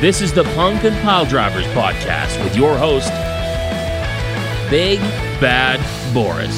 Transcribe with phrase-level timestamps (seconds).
[0.00, 3.10] This is the Punk and Pile Drivers podcast with your host,
[4.70, 5.00] Big
[5.40, 5.80] Bad
[6.14, 6.54] Boris.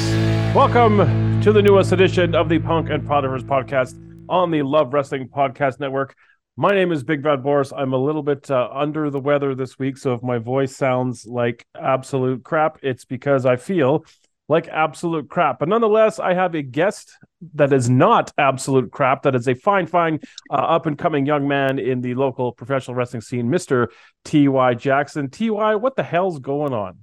[0.55, 3.99] Welcome to the newest edition of the Punk and Pile Drivers podcast
[4.29, 6.15] on the Love Wrestling Podcast Network.
[6.55, 7.73] My name is Big Bad Boris.
[7.75, 11.25] I'm a little bit uh, under the weather this week, so if my voice sounds
[11.25, 14.05] like absolute crap, it's because I feel
[14.49, 15.57] like absolute crap.
[15.57, 17.17] But nonetheless, I have a guest
[17.53, 19.23] that is not absolute crap.
[19.23, 20.19] That is a fine, fine,
[20.49, 23.89] uh, up and coming young man in the local professional wrestling scene, Mister
[24.25, 24.73] T.Y.
[24.75, 25.29] Jackson.
[25.29, 26.99] T.Y., what the hell's going on?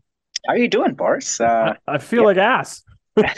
[0.47, 1.41] How are you doing, Boris?
[1.41, 2.27] Uh, I, I feel yeah.
[2.27, 2.83] like ass.
[3.17, 3.33] yeah,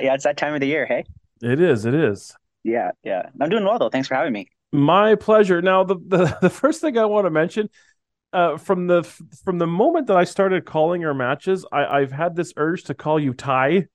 [0.00, 0.86] yeah, it's that time of the year.
[0.86, 1.04] Hey,
[1.42, 1.84] it is.
[1.84, 2.34] It is.
[2.64, 3.28] Yeah, yeah.
[3.40, 3.90] I'm doing well though.
[3.90, 4.48] Thanks for having me.
[4.72, 5.62] My pleasure.
[5.62, 7.68] Now, the the, the first thing I want to mention
[8.32, 9.04] uh, from the
[9.44, 12.94] from the moment that I started calling your matches, I, I've had this urge to
[12.94, 13.86] call you Ty,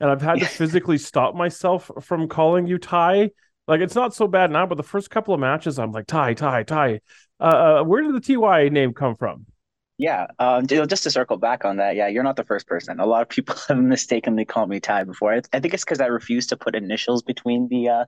[0.00, 3.30] and I've had to physically stop myself from calling you Ty.
[3.66, 6.34] Like it's not so bad now, but the first couple of matches, I'm like Ty,
[6.34, 7.00] Ty, Ty.
[7.40, 9.46] Uh, uh, where did the Ty name come from?
[9.96, 12.98] Yeah, um, just to circle back on that, yeah, you're not the first person.
[12.98, 15.34] A lot of people have mistakenly called me Ty before.
[15.34, 18.04] I, I think it's because I refuse to put initials between the uh,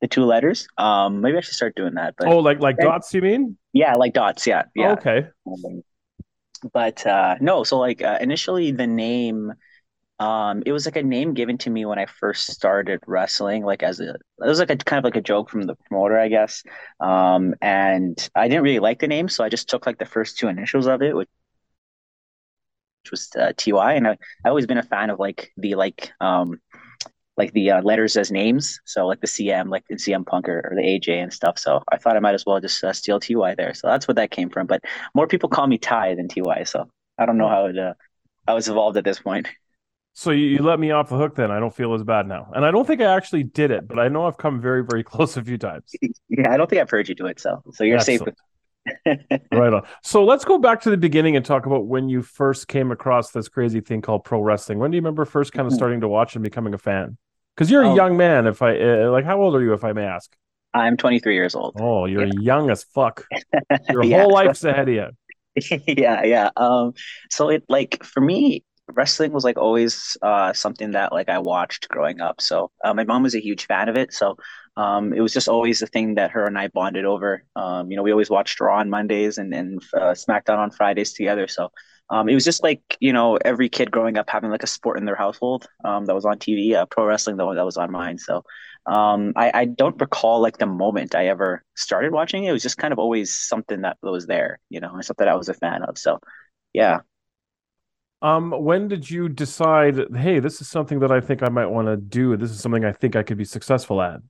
[0.00, 0.66] the two letters.
[0.76, 2.14] Um, maybe I should start doing that.
[2.18, 3.56] But oh, like like dots, you mean?
[3.72, 4.46] Yeah, like dots.
[4.46, 4.90] Yeah, yeah.
[4.90, 5.28] Oh, okay.
[5.46, 5.82] Um,
[6.72, 9.52] but uh, no, so like uh, initially the name,
[10.18, 13.64] um, it was like a name given to me when I first started wrestling.
[13.64, 16.18] Like as a, it was like a kind of like a joke from the promoter,
[16.18, 16.64] I guess.
[17.00, 20.38] Um, and I didn't really like the name, so I just took like the first
[20.38, 21.28] two initials of it, which
[23.10, 26.60] was uh, TY, and I I always been a fan of like the like um
[27.36, 28.80] like the uh, letters as names.
[28.84, 31.58] So like the CM, like the CM Punk or, the AJ and stuff.
[31.58, 33.74] So I thought I might as well just uh, steal TY there.
[33.74, 34.66] So that's what that came from.
[34.66, 34.82] But
[35.14, 36.64] more people call me Ty than TY.
[36.64, 37.94] So I don't know how it uh,
[38.48, 39.46] how evolved at this point.
[40.18, 41.52] So you, you let me off the hook then.
[41.52, 42.50] I don't feel as bad now.
[42.52, 45.04] And I don't think I actually did it, but I know I've come very, very
[45.12, 45.94] close a few times.
[46.28, 47.38] Yeah, I don't think I've heard you do it.
[47.38, 48.36] So so you're Excellent.
[49.06, 49.16] safe.
[49.52, 49.86] right on.
[50.02, 53.30] So let's go back to the beginning and talk about when you first came across
[53.30, 54.80] this crazy thing called pro wrestling.
[54.80, 55.76] When do you remember first kind of mm-hmm.
[55.76, 57.16] starting to watch and becoming a fan?
[57.54, 57.94] Because you're a oh.
[57.94, 58.48] young man.
[58.48, 60.34] If I uh, like, how old are you, if I may ask?
[60.74, 61.76] I'm 23 years old.
[61.78, 62.40] Oh, you're yeah.
[62.40, 63.24] young as fuck.
[63.88, 64.22] Your yeah.
[64.22, 65.80] whole life's ahead of you.
[65.86, 66.50] yeah, yeah.
[66.56, 66.94] Um,
[67.30, 71.88] so it like for me, wrestling was like always uh something that like I watched
[71.88, 72.40] growing up.
[72.40, 74.12] So uh, my mom was a huge fan of it.
[74.12, 74.36] So
[74.76, 77.42] um, it was just always the thing that her and I bonded over.
[77.56, 81.12] Um, you know, we always watched Raw on Mondays and and uh, SmackDown on Fridays
[81.12, 81.48] together.
[81.48, 81.70] So
[82.10, 84.98] um, it was just like you know every kid growing up having like a sport
[84.98, 86.74] in their household um, that was on TV.
[86.74, 88.18] Uh, pro wrestling though that was on mine.
[88.18, 88.44] So
[88.86, 92.50] um, I, I don't recall like the moment I ever started watching it.
[92.50, 95.48] It was just kind of always something that was there, you know, something I was
[95.48, 95.98] a fan of.
[95.98, 96.20] So
[96.72, 97.00] yeah.
[98.20, 100.14] Um, when did you decide?
[100.14, 102.36] Hey, this is something that I think I might want to do.
[102.36, 104.20] This is something I think I could be successful at.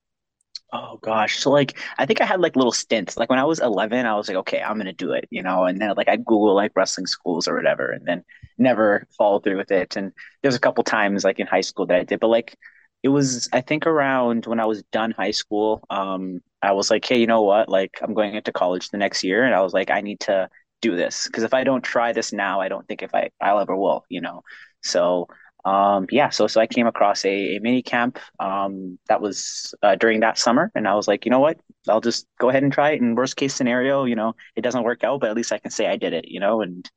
[0.72, 1.38] Oh gosh.
[1.38, 3.16] So like I think I had like little stints.
[3.16, 5.43] Like when I was 11, I was like, okay, I'm going to do it, you
[5.43, 8.22] know, and then like I Google like wrestling schools or whatever and then
[8.59, 9.97] never follow through with it.
[9.97, 10.12] And
[10.43, 12.55] there's a couple times like in high school that I did, but like
[13.03, 17.05] it was I think around when I was done high school, um I was like,
[17.06, 17.69] hey, you know what?
[17.70, 20.50] Like I'm going into college the next year and I was like I need to
[20.81, 23.61] do this because if I don't try this now, I don't think if I I'll
[23.61, 24.43] ever will, you know.
[24.83, 25.28] So
[25.65, 29.97] um, yeah, so so I came across a, a mini camp um, that was uh,
[29.97, 32.72] during that summer, and I was like, you know what, I'll just go ahead and
[32.72, 33.00] try it.
[33.00, 35.71] And worst case scenario, you know, it doesn't work out, but at least I can
[35.71, 36.62] say I did it, you know.
[36.62, 36.88] And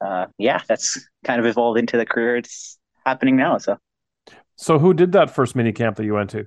[0.00, 3.58] uh, yeah, that's kind of evolved into the career it's happening now.
[3.58, 3.76] So,
[4.56, 6.46] so who did that first mini camp that you went to?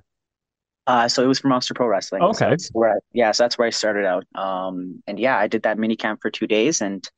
[0.86, 2.22] Uh, so it was for Monster Pro Wrestling.
[2.22, 4.24] Okay, so where I, yeah, so that's where I started out.
[4.34, 7.08] Um, and yeah, I did that mini camp for two days, and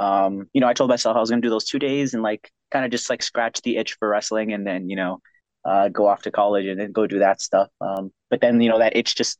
[0.00, 2.22] um, you know, I told myself I was going to do those two days and
[2.22, 5.20] like kind of just like scratch the itch for wrestling and then, you know,
[5.64, 7.68] uh, go off to college and then go do that stuff.
[7.82, 9.38] Um, but then, you know, that itch just,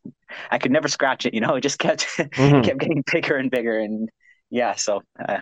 [0.51, 2.61] I could never scratch it, you know, it just kept, mm-hmm.
[2.63, 3.79] kept getting bigger and bigger.
[3.79, 4.11] And
[4.51, 5.39] yeah, so uh,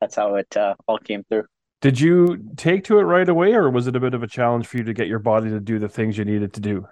[0.00, 1.44] that's how it uh, all came through.
[1.80, 4.68] Did you take to it right away or was it a bit of a challenge
[4.68, 6.86] for you to get your body to do the things you needed to do?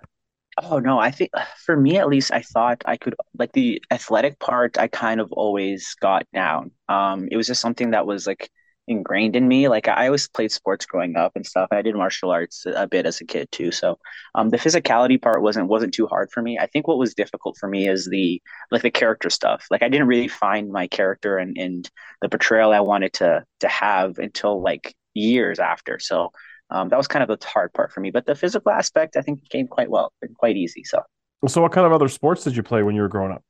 [0.63, 1.31] Oh no, I think
[1.65, 4.79] for me at least, I thought I could like the athletic part.
[4.79, 6.73] I kind of always got down.
[6.89, 8.51] Um, it was just something that was like
[8.89, 9.69] ingrained in me.
[9.69, 11.69] Like I always played sports growing up and stuff.
[11.71, 13.71] I did martial arts a bit as a kid too.
[13.71, 13.99] So
[14.35, 16.59] um, the physicality part wasn't wasn't too hard for me.
[16.59, 19.67] I think what was difficult for me is the like the character stuff.
[19.71, 21.89] Like I didn't really find my character and and
[22.23, 25.99] the portrayal I wanted to to have until like years after.
[25.99, 26.31] So
[26.71, 28.11] um, that was kind of the hard part for me.
[28.11, 30.85] But the physical aspect, I think, came quite well, and quite easy.
[30.85, 31.03] So,
[31.47, 33.43] so what kind of other sports did you play when you were growing up?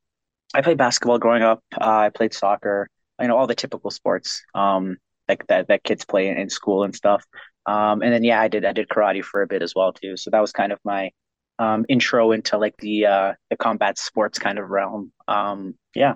[0.55, 1.63] I played basketball growing up.
[1.79, 2.89] Uh, I played soccer.
[3.21, 4.97] You know, all the typical sports um,
[5.29, 7.25] like that that kids play in, in school and stuff.
[7.67, 10.17] Um, and then yeah, I did I did karate for a bit as well too.
[10.17, 11.11] So that was kind of my
[11.59, 15.13] um, intro into like the uh, the combat sports kind of realm.
[15.27, 16.15] Um, yeah.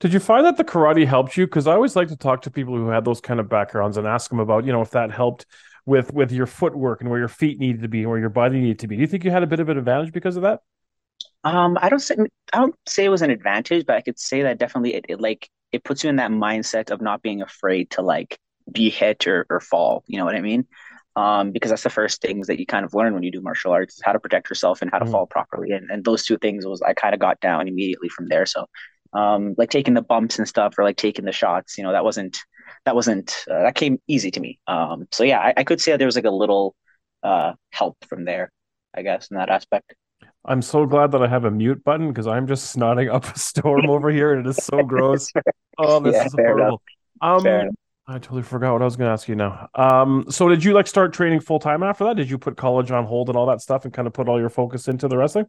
[0.00, 1.46] Did you find that the karate helped you?
[1.46, 4.06] Because I always like to talk to people who had those kind of backgrounds and
[4.06, 5.46] ask them about, you know, if that helped
[5.86, 8.60] with with your footwork and where your feet needed to be and where your body
[8.60, 8.96] needed to be.
[8.96, 10.60] Do you think you had a bit of an advantage because of that?
[11.44, 12.16] Um, I don't say
[12.52, 15.20] I don't say it was an advantage, but I could say that definitely it, it
[15.20, 18.38] like it puts you in that mindset of not being afraid to like
[18.70, 20.04] be hit or, or fall.
[20.06, 20.66] You know what I mean?
[21.16, 23.72] Um, because that's the first things that you kind of learn when you do martial
[23.72, 25.10] arts, how to protect yourself and how to mm.
[25.12, 25.70] fall properly.
[25.70, 28.46] And, and those two things was I kind of got down immediately from there.
[28.46, 28.66] So
[29.12, 32.04] um, like taking the bumps and stuff or like taking the shots, you know, that
[32.04, 32.38] wasn't
[32.84, 34.58] that wasn't uh, that came easy to me.
[34.66, 36.74] Um, so yeah, I, I could say there was like a little
[37.22, 38.50] uh, help from there,
[38.94, 39.94] I guess, in that aspect.
[40.44, 43.38] I'm so glad that I have a mute button because I'm just snotting up a
[43.38, 45.30] storm over here and it is so gross.
[45.76, 46.80] Oh, this yeah, is horrible.
[47.20, 47.44] Um,
[48.06, 49.68] I totally forgot what I was going to ask you now.
[49.74, 52.16] Um, so did you like start training full time after that?
[52.16, 54.38] Did you put college on hold and all that stuff and kind of put all
[54.38, 55.46] your focus into the wrestling?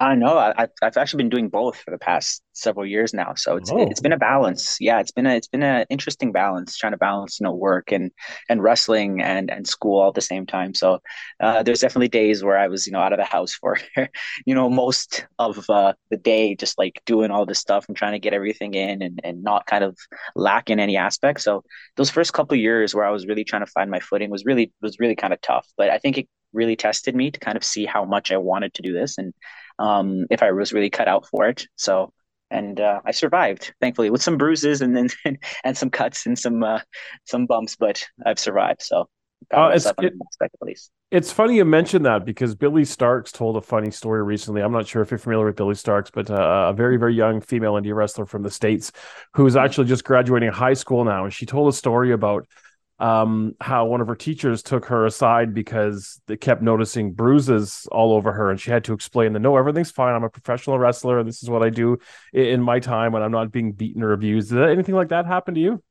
[0.00, 0.38] I know.
[0.38, 3.82] I, I've actually been doing both for the past several years now, so it's oh.
[3.82, 4.78] it's been a balance.
[4.80, 7.92] Yeah, it's been a it's been an interesting balance trying to balance you know work
[7.92, 8.10] and
[8.48, 10.72] and wrestling and and school all at the same time.
[10.72, 11.00] So
[11.38, 13.76] uh, there's definitely days where I was you know out of the house for
[14.46, 18.12] you know most of uh, the day, just like doing all this stuff and trying
[18.12, 19.98] to get everything in and and not kind of
[20.34, 21.42] lack in any aspect.
[21.42, 21.62] So
[21.98, 24.72] those first couple years where I was really trying to find my footing was really
[24.80, 27.64] was really kind of tough, but I think it really tested me to kind of
[27.64, 29.32] see how much I wanted to do this and
[29.80, 31.66] um, if I was really cut out for it.
[31.76, 32.12] So,
[32.50, 35.08] and uh, I survived, thankfully, with some bruises and then
[35.64, 36.80] and some cuts and some uh,
[37.24, 38.82] some bumps, but I've survived.
[38.82, 39.08] So,
[39.52, 40.12] uh, it's, it,
[41.10, 44.60] it's funny you mentioned that because Billy Starks told a funny story recently.
[44.60, 47.40] I'm not sure if you're familiar with Billy Starks, but uh, a very, very young
[47.40, 48.92] female indie wrestler from the States
[49.34, 49.64] who's mm-hmm.
[49.64, 51.24] actually just graduating high school now.
[51.24, 52.46] And she told a story about
[53.00, 58.12] um, how one of her teachers took her aside because they kept noticing bruises all
[58.12, 60.14] over her, and she had to explain that no, everything's fine.
[60.14, 61.18] I'm a professional wrestler.
[61.18, 61.98] and This is what I do
[62.32, 64.50] in my time when I'm not being beaten or abused.
[64.50, 65.82] Did anything like that happen to you?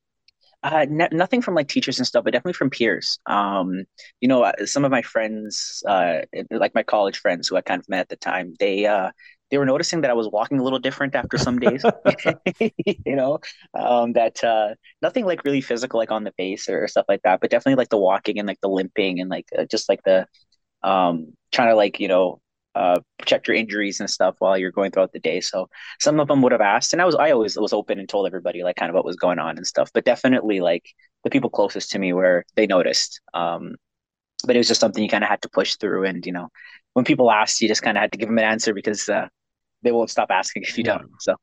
[0.61, 3.17] Uh, nothing from like teachers and stuff, but definitely from peers.
[3.27, 3.85] Um,
[4.19, 6.19] you know, uh, some of my friends, uh,
[6.51, 9.11] like my college friends who I kind of met at the time, they uh,
[9.51, 11.85] they were noticing that I was walking a little different after some days.
[12.59, 13.39] you know,
[13.73, 17.39] um, that uh, nothing like really physical, like on the face or, stuff like that,
[17.39, 20.27] but definitely like the walking and like the limping and like uh, just like the
[20.83, 22.41] um, trying to like you know
[22.75, 25.41] uh, protect your injuries and stuff while you're going throughout the day.
[25.41, 25.69] So
[25.99, 28.27] some of them would have asked, and I was I always was open and told
[28.27, 29.91] everybody like kind of what was going on and stuff.
[29.93, 30.85] But definitely like
[31.23, 33.21] the people closest to me where they noticed.
[33.33, 33.75] Um,
[34.45, 36.49] but it was just something you kind of had to push through, and you know
[36.93, 39.27] when people asked, you just kind of had to give them an answer because uh,
[39.83, 41.09] they won't stop asking if you don't.
[41.19, 41.35] So,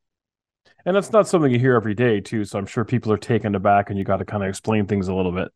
[0.85, 2.45] and that's not something you hear every day too.
[2.45, 5.09] So I'm sure people are taken aback, and you got to kind of explain things
[5.09, 5.49] a little bit.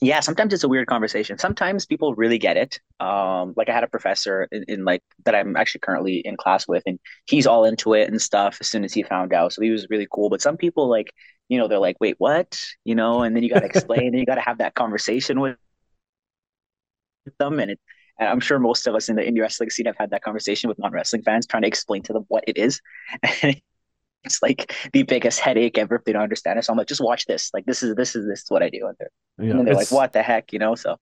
[0.00, 1.38] Yeah, sometimes it's a weird conversation.
[1.38, 2.78] Sometimes people really get it.
[3.00, 6.68] Um, like I had a professor in, in like that I'm actually currently in class
[6.68, 8.58] with, and he's all into it and stuff.
[8.60, 10.30] As soon as he found out, so he was really cool.
[10.30, 11.12] But some people like,
[11.48, 14.18] you know, they're like, "Wait, what?" You know, and then you got to explain, and
[14.20, 15.56] you got to have that conversation with
[17.38, 17.80] them, and it
[18.20, 20.68] and I'm sure most of us in the indie wrestling scene have had that conversation
[20.68, 22.80] with non-wrestling fans, trying to explain to them what it is.
[24.24, 26.64] it's like the biggest headache ever if they don't understand it.
[26.64, 27.50] So I'm like, just watch this.
[27.54, 28.86] Like this is this is this is what I do.
[28.86, 30.74] And they're, yeah, and they're like, what the heck, you know?
[30.74, 30.96] So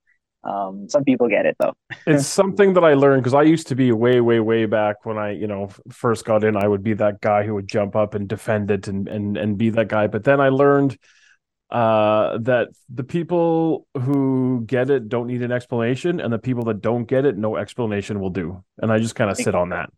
[0.44, 1.74] um, some people get it though.
[2.06, 5.18] it's something that I learned because I used to be way, way, way back when
[5.18, 6.56] I, you know, first got in.
[6.56, 9.58] I would be that guy who would jump up and defend it and and and
[9.58, 10.06] be that guy.
[10.06, 10.98] But then I learned
[11.70, 16.80] uh that the people who get it don't need an explanation and the people that
[16.80, 19.90] don't get it no explanation will do and i just kind of sit on that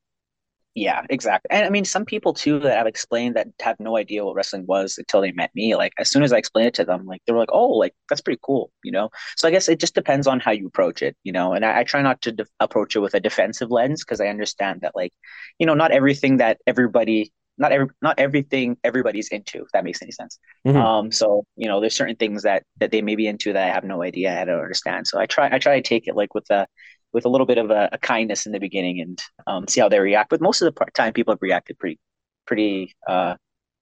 [0.78, 4.24] yeah exactly and i mean some people too that i've explained that have no idea
[4.24, 6.84] what wrestling was until they met me like as soon as i explained it to
[6.84, 9.10] them like they were like oh like that's pretty cool you know?
[9.36, 11.52] So i guess it just depends on how you approach it you know?
[11.52, 14.28] And i, I try not to de- approach it with a defensive lens because i
[14.28, 15.12] understand that like
[15.58, 20.00] you know not everything that everybody not every not everything everybody's into if that makes
[20.00, 20.38] any sense.
[20.66, 20.76] Mm-hmm.
[20.78, 23.74] um so you know there's certain things that that they may be into that i
[23.74, 26.34] have no idea i don't understand so i try i try to take it like
[26.34, 26.66] with a
[27.12, 29.88] with a little bit of a, a kindness in the beginning and um, see how
[29.88, 31.98] they react but most of the time people have reacted pretty
[32.46, 33.34] pretty uh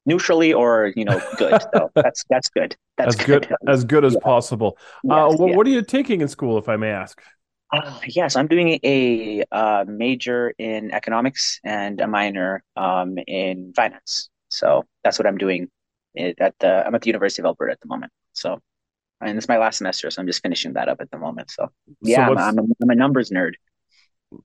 [0.04, 4.04] neutrally or you know good so that's that's good that's as good, good as good
[4.04, 4.21] as yeah.
[4.21, 4.78] possible
[5.11, 5.56] uh, yes, well, yeah.
[5.56, 7.21] what are you taking in school if i may ask
[7.73, 14.30] uh, yes, I'm doing a uh, major in economics and a minor um, in finance.
[14.49, 15.68] So that's what I'm doing
[16.16, 16.87] at the.
[16.87, 18.12] I'm at the University of Alberta at the moment.
[18.33, 18.61] So,
[19.20, 21.50] and it's my last semester, so I'm just finishing that up at the moment.
[21.50, 21.70] So,
[22.02, 23.52] yeah, so I'm, I'm, a, I'm a numbers nerd.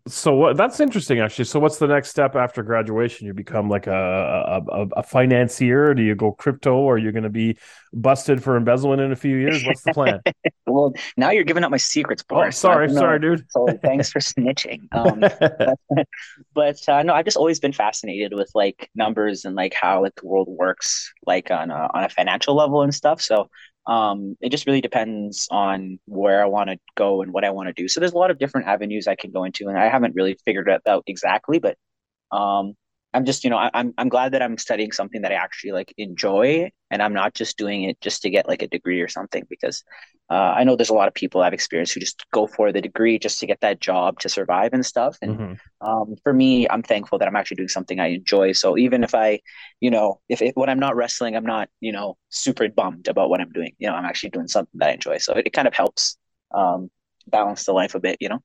[0.08, 0.58] So what?
[0.58, 1.46] That's interesting, actually.
[1.46, 3.26] So what's the next step after graduation?
[3.26, 5.96] You become like a a, a financier?
[5.96, 6.76] Do you go crypto?
[6.76, 7.58] Or you're you going to be
[7.92, 9.66] busted for embezzlement in a few years?
[9.66, 10.22] What's the plan?
[10.68, 12.64] well, now you're giving up my secrets, Boris.
[12.64, 13.44] Oh, sorry, sorry, dude.
[13.50, 14.88] so thanks for snitching.
[14.94, 15.80] Um, but,
[16.54, 20.14] but uh, no, I've just always been fascinated with like numbers and like how like
[20.16, 23.20] the world works, like on a on a financial level and stuff.
[23.20, 23.50] So
[23.88, 27.68] um, it just really depends on where I want to go and what I want
[27.68, 27.88] to do.
[27.88, 30.38] So there's a lot of different avenues I can go into, and I haven't really
[30.46, 31.78] figured it out exactly, but
[32.32, 32.76] um,
[33.14, 35.74] I'm just, you know, I, I'm I'm glad that I'm studying something that I actually
[35.74, 39.08] like enjoy, and I'm not just doing it just to get like a degree or
[39.08, 39.46] something.
[39.50, 39.84] Because
[40.30, 42.82] uh, I know there's a lot of people I've experienced who just go for the
[42.82, 45.18] degree just to get that job to survive and stuff.
[45.22, 45.88] And mm-hmm.
[45.88, 48.54] um, for me, I'm thankful that I'm actually doing something I enjoy.
[48.54, 49.42] So even if I,
[49.82, 53.30] you know, if it, when I'm not wrestling, I'm not, you know, super bummed about
[53.30, 53.74] what I'm doing.
[53.78, 55.18] You know, I'm actually doing something that I enjoy.
[55.18, 56.18] So it, it kind of helps
[56.54, 56.90] um,
[57.28, 58.18] balance the life a bit.
[58.22, 58.40] You know.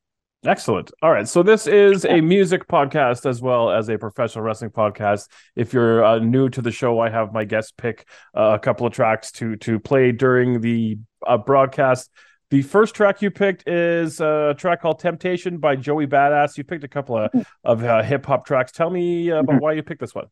[0.47, 0.93] Excellent.
[1.03, 1.27] All right.
[1.27, 5.29] So this is a music podcast as well as a professional wrestling podcast.
[5.57, 8.87] If you're uh, new to the show, I have my guest pick uh, a couple
[8.87, 12.11] of tracks to to play during the uh, broadcast.
[12.51, 16.57] The first track you picked is a track called "Temptation" by Joey Badass.
[16.57, 17.31] You picked a couple of
[17.65, 18.71] of uh, hip hop tracks.
[18.71, 19.59] Tell me about mm-hmm.
[19.59, 20.27] why you picked this one.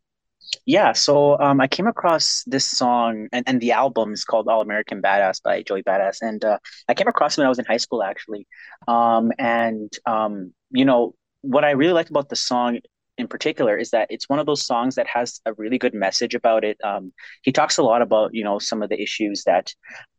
[0.66, 4.60] Yeah, so um, I came across this song, and, and the album is called All
[4.60, 6.18] American Badass by Joey Badass.
[6.20, 6.58] And uh,
[6.88, 8.46] I came across it when I was in high school, actually.
[8.88, 12.78] Um, and, um, you know, what I really liked about the song
[13.16, 16.34] in particular is that it's one of those songs that has a really good message
[16.34, 16.78] about it.
[16.82, 19.72] Um, he talks a lot about, you know, some of the issues that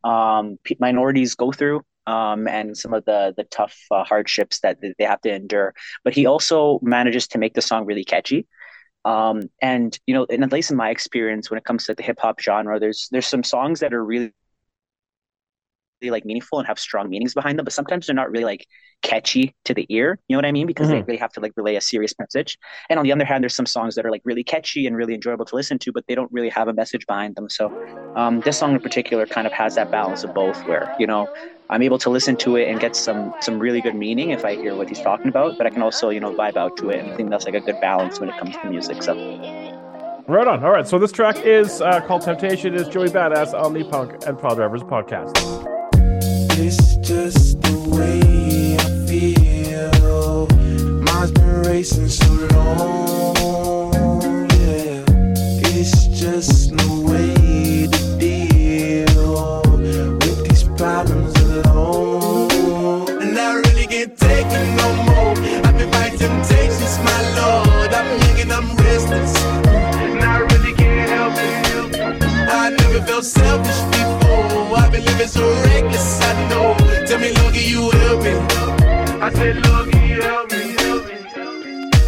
[0.04, 5.04] um, minorities go through um, and some of the the tough uh, hardships that they
[5.04, 5.74] have to endure.
[6.04, 8.46] But he also manages to make the song really catchy.
[9.06, 12.02] Um, and you know, and at least in my experience, when it comes to the
[12.02, 14.32] hip hop genre, there's there's some songs that are really
[16.02, 18.66] like meaningful and have strong meanings behind them, but sometimes they're not really like
[19.02, 20.18] catchy to the ear.
[20.28, 20.66] You know what I mean?
[20.66, 20.96] Because mm-hmm.
[20.96, 22.58] they really have to like relay a serious message.
[22.90, 25.14] And on the other hand, there's some songs that are like really catchy and really
[25.14, 27.48] enjoyable to listen to, but they don't really have a message behind them.
[27.48, 27.72] So
[28.16, 31.32] um, this song in particular kind of has that balance of both, where you know
[31.68, 34.54] I'm able to listen to it and get some some really good meaning if I
[34.54, 37.00] hear what he's talking about, but I can also you know vibe out to it.
[37.00, 39.02] And I think that's like a good balance when it comes to music.
[39.02, 39.14] So.
[40.28, 40.62] Right on.
[40.64, 40.86] All right.
[40.86, 42.74] So this track is uh, called Temptation.
[42.74, 45.32] Is Joey Badass on the Punk and Pile Drivers podcast.
[46.58, 50.46] It's just the way I feel.
[51.02, 54.50] Mine's been racing so long.
[54.50, 55.04] Yeah,
[55.68, 57.25] it's just no way
[66.26, 67.90] temptations, my lord.
[67.98, 69.32] I'm young and I'm restless.
[70.04, 71.96] And I really can't help it.
[72.62, 74.78] I never felt selfish before.
[74.78, 76.20] I've been living so reckless.
[76.22, 76.76] I know.
[77.06, 78.34] Tell me, Loki, you help me.
[79.26, 80.76] I said, Loki, help me.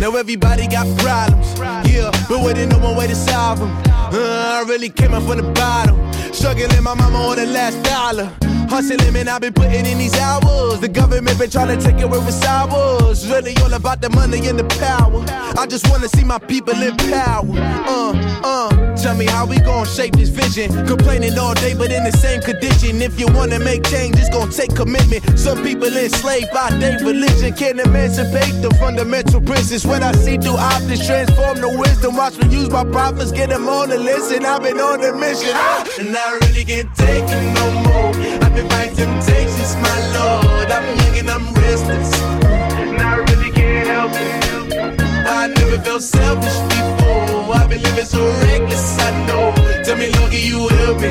[0.01, 1.59] Now everybody got problems,
[1.91, 3.71] yeah, but waiting know one way to solve them.
[3.89, 5.97] Uh, I really came up from the bottom,
[6.33, 8.31] struggling my mama on the last dollar.
[8.69, 10.81] Hustling, man, I've been putting in these hours.
[10.81, 13.27] The government been trying to take it away with ours.
[13.27, 15.25] Really all about the money and the power.
[15.59, 17.49] I just wanna see my people in power.
[17.89, 18.13] Uh,
[18.45, 20.69] uh, tell me how we gon' shape this vision.
[20.87, 23.01] Complaining all day, but in the same condition.
[23.01, 25.25] If you wanna make change, it's gon' take commitment.
[25.39, 29.87] Some people enslaved by their religion can't emancipate the fundamental principles.
[29.87, 32.17] When I see through optics, transform the wisdom.
[32.17, 35.15] Watch me use my prophets, get them on the list, and I've been on the
[35.15, 35.57] mission.
[35.99, 38.28] And I really can't take it no more.
[38.59, 40.69] I've been fighting temptations, my lord.
[40.73, 42.13] I'm young and I'm restless.
[42.43, 45.01] And I really can't help it.
[45.29, 47.55] I never felt selfish before.
[47.55, 49.55] I've been living so reckless, I know.
[49.85, 51.11] Tell me, Lord, you help me?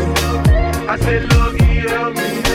[0.89, 2.46] I said, Lord, help me?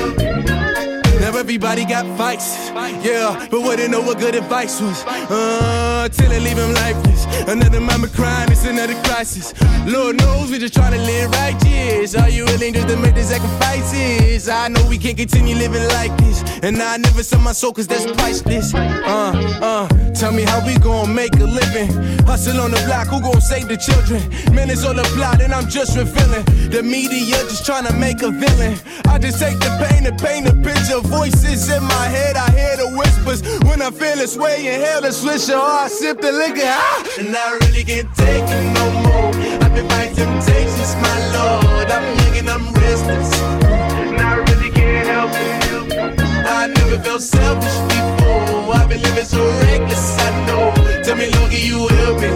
[1.43, 2.71] Everybody got fights,
[3.05, 5.05] yeah, but wouldn't know what good advice was.
[5.05, 7.27] Uh, till it leave him lifeless.
[7.49, 9.53] Another mama crying, it's another crisis.
[9.85, 12.15] Lord knows we just trying to live righteous.
[12.15, 14.49] Are you willing just to make the sacrifices?
[14.49, 17.89] I know we can't continue living like this, and I never sell my soul cause
[17.89, 18.73] that's priceless.
[18.73, 21.91] Uh, uh, tell me how we gon' make a living.
[22.25, 24.23] Hustle on the block, who gon' save the children?
[24.55, 26.45] Minutes on the plot, and I'm just revealing.
[26.71, 28.79] The media just trying to make a villain.
[29.07, 31.01] I just take the pain and paint a picture
[31.33, 33.43] voices in my head, I hear the whispers.
[33.65, 36.63] When I feel it sway, inhale the swisher, or I sip the liquor.
[36.65, 37.07] Ah!
[37.19, 39.33] And I really can't take it no more.
[39.63, 41.91] I've been fighting temptations, my lord.
[41.91, 43.41] I'm young I'm restless.
[43.41, 46.21] And I really can't help it.
[46.47, 48.75] I never felt selfish before.
[48.75, 50.73] I've been living so reckless, I know.
[51.05, 52.31] Tell me, Loki, you help me.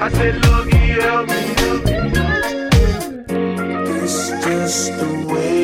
[0.00, 1.42] I said, Loki, help me.
[4.04, 5.63] It's just the way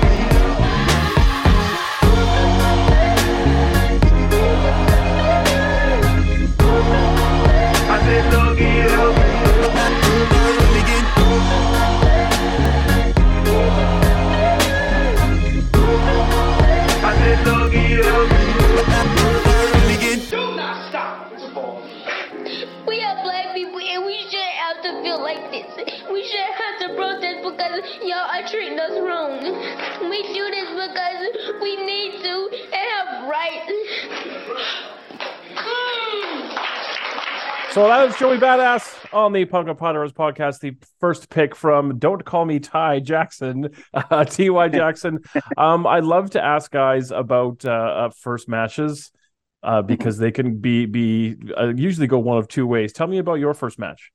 [27.61, 29.39] because y'all are treating us wrong.
[30.09, 33.71] We do this because we need to and have rights.
[37.71, 40.59] So that is Joey Badass on the Punk and Pile Drivers podcast.
[40.59, 44.67] The first pick from Don't Call Me Ty Jackson, uh, T.Y.
[44.69, 45.19] Jackson.
[45.57, 49.11] um, I'd love to ask guys about uh, uh, first matches
[49.63, 52.91] uh, because they can be be uh, usually go one of two ways.
[52.91, 54.11] Tell me about your first match.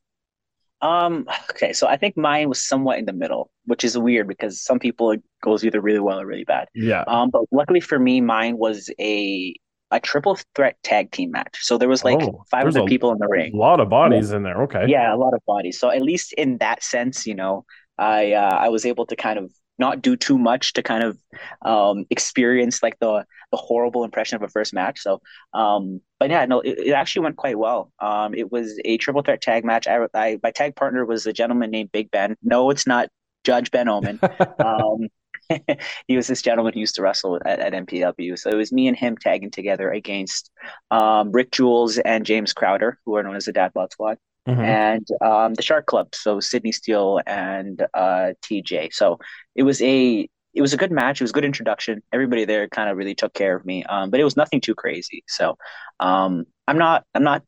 [0.83, 4.62] Um, okay, so I think mine was somewhat in the middle, which is weird because
[4.62, 6.68] some people it goes either really well or really bad.
[6.75, 7.04] Yeah.
[7.06, 9.54] Um, but luckily for me, mine was a
[9.92, 11.59] a triple threat tag team match.
[11.62, 13.54] So there was like Oh, 500 there's people in the ring.
[13.54, 14.62] A lot of bodies in there.
[14.64, 14.87] Okay.
[14.88, 15.78] Yeah, a lot of bodies.
[15.78, 17.64] So at least in that sense, you know,
[17.99, 21.18] I uh, I was able to kind of not do too much to kind of
[21.62, 25.00] um, experience like the the horrible impression of a first match.
[25.00, 25.21] So,
[25.54, 27.92] um, but yeah, no, it, it actually went quite well.
[28.00, 29.87] Um, it was a triple threat tag match.
[29.87, 32.37] I, I my tag partner was a gentleman named Big Ben.
[32.42, 33.09] No, it's not
[33.45, 34.18] Judge Ben Omen.
[34.59, 35.09] um,
[36.09, 38.38] he was this gentleman who used to wrestle at, at MPW.
[38.38, 40.50] So it was me and him tagging together against
[40.90, 44.64] um, Rick Jules and James Crowder, who are known as the Dad Bod Squad Mhm.
[44.64, 48.90] and um, the Shark Club, so Sydney Steele and uh, TJ.
[48.90, 49.18] So
[49.54, 51.20] it was a it was a good match.
[51.20, 52.02] It was a good introduction.
[52.12, 54.74] Everybody there kind of really took care of me, um, but it was nothing too
[54.74, 55.22] crazy.
[55.28, 55.58] So
[56.00, 57.42] um, I'm not I'm not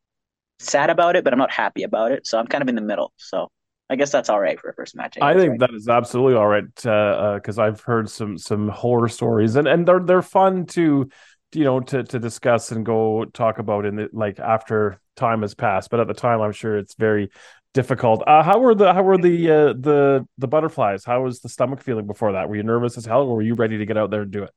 [0.59, 2.27] sad about it, but I'm not happy about it.
[2.27, 3.13] So I'm kind of in the middle.
[3.17, 3.49] So
[3.89, 5.17] I guess that's all right for a first match.
[5.19, 5.59] I guess, think right?
[5.61, 9.99] that is absolutely all right because I've heard some some horror stories and and they're
[9.99, 11.09] they're fun to
[11.53, 15.55] you know to to discuss and go talk about in the like after time has
[15.55, 15.89] passed.
[15.89, 17.29] But at the time, I'm sure it's very
[17.73, 18.23] difficult.
[18.27, 21.05] Uh, how were the how were the uh, the the butterflies?
[21.05, 22.49] How was the stomach feeling before that?
[22.49, 24.43] Were you nervous as hell, or were you ready to get out there and do
[24.43, 24.51] it?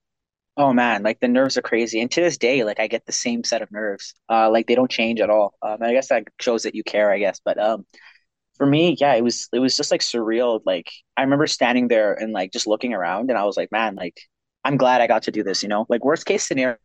[0.57, 2.01] Oh man, like the nerves are crazy.
[2.01, 4.15] And to this day, like I get the same set of nerves.
[4.29, 5.55] Uh like they don't change at all.
[5.63, 7.41] Um and I guess that shows that you care, I guess.
[7.43, 7.87] But um
[8.57, 10.61] for me, yeah, it was it was just like surreal.
[10.67, 13.95] Like I remember standing there and like just looking around and I was like, man,
[13.95, 14.21] like
[14.65, 15.87] I'm glad I got to do this, you know?
[15.89, 16.77] Like worst case scenario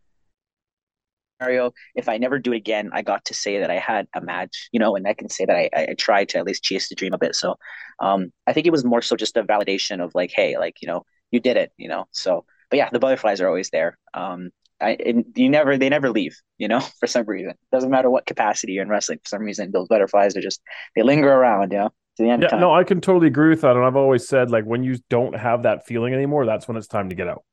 [1.40, 4.70] if I never do it again, I got to say that I had a match,
[4.72, 6.96] you know, and I can say that I, I tried to at least chase the
[6.96, 7.36] dream a bit.
[7.36, 7.56] So
[8.00, 10.88] um I think it was more so just a validation of like, hey, like, you
[10.88, 12.06] know, you did it, you know.
[12.12, 13.98] So but yeah, the butterflies are always there.
[14.14, 17.54] Um, I and you never they never leave, you know, for some reason.
[17.72, 19.20] Doesn't matter what capacity you're in wrestling.
[19.24, 20.62] For some reason, those butterflies are just
[20.96, 23.62] they linger around, you know, to the end Yeah, no, I can totally agree with
[23.62, 23.76] that.
[23.76, 26.88] And I've always said like when you don't have that feeling anymore, that's when it's
[26.88, 27.44] time to get out.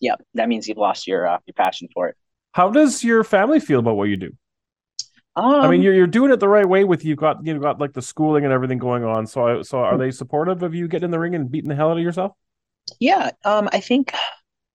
[0.00, 2.16] Yeah, that means you've lost your uh, your passion for it.
[2.52, 4.32] How does your family feel about what you do?
[5.36, 7.60] Um, I mean, you're you're doing it the right way with you've got you know
[7.60, 9.26] got like the schooling and everything going on.
[9.26, 11.76] So I, so are they supportive of you getting in the ring and beating the
[11.76, 12.32] hell out of yourself?
[12.98, 14.12] Yeah, um, I think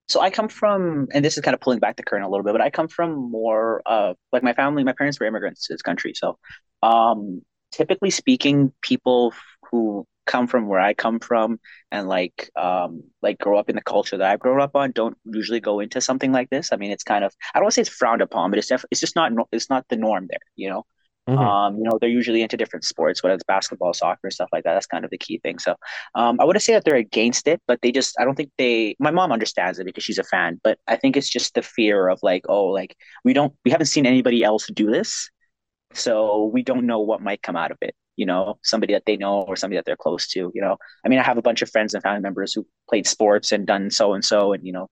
[0.08, 0.20] so.
[0.20, 2.52] I come from, and this is kind of pulling back the curtain a little bit,
[2.52, 4.82] but I come from more uh, like my family.
[4.82, 6.38] My parents were immigrants to this country, so
[6.82, 9.34] um, typically speaking, people
[9.70, 11.60] who come from where I come from
[11.90, 15.16] and like um like grow up in the culture that I've grown up on don't
[15.24, 16.72] usually go into something like this.
[16.72, 18.68] I mean, it's kind of I don't want to say it's frowned upon, but it's
[18.68, 20.84] def- it's just not it's not the norm there, you know.
[21.28, 21.38] Mhm.
[21.38, 24.74] Um, you know, they're usually into different sports, whether it's basketball, soccer, stuff like that.
[24.74, 25.58] That's kind of the key thing.
[25.58, 25.74] So,
[26.14, 28.94] um, I wouldn't say that they're against it, but they just, I don't think they,
[29.00, 32.08] my mom understands it because she's a fan, but I think it's just the fear
[32.08, 35.28] of like, oh, like we don't, we haven't seen anybody else do this.
[35.94, 37.94] So we don't know what might come out of it.
[38.16, 41.08] You know, somebody that they know or somebody that they're close to, you know, I
[41.08, 43.90] mean, I have a bunch of friends and family members who played sports and done
[43.90, 44.88] so and so, and, you know,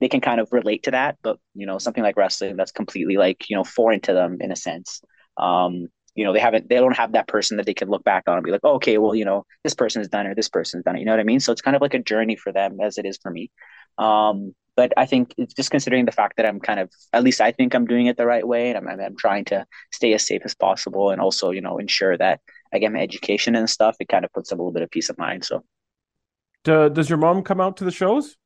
[0.00, 3.16] they can kind of relate to that, but, you know, something like wrestling that's completely
[3.16, 5.02] like, you know, foreign to them in a sense.
[5.36, 8.24] Um you know they haven't they don't have that person that they can look back
[8.26, 10.48] on and be like oh, okay well you know this person has done it this
[10.48, 11.00] person's done it.
[11.00, 11.40] You know what i mean?
[11.40, 13.50] So it's kind of like a journey for them as it is for me.
[13.98, 17.40] Um but i think it's just considering the fact that i'm kind of at least
[17.40, 20.26] i think i'm doing it the right way and i'm, I'm trying to stay as
[20.26, 22.40] safe as possible and also you know ensure that
[22.72, 25.10] i get my education and stuff it kind of puts a little bit of peace
[25.10, 25.62] of mind so
[26.64, 28.36] Do- does your mom come out to the shows?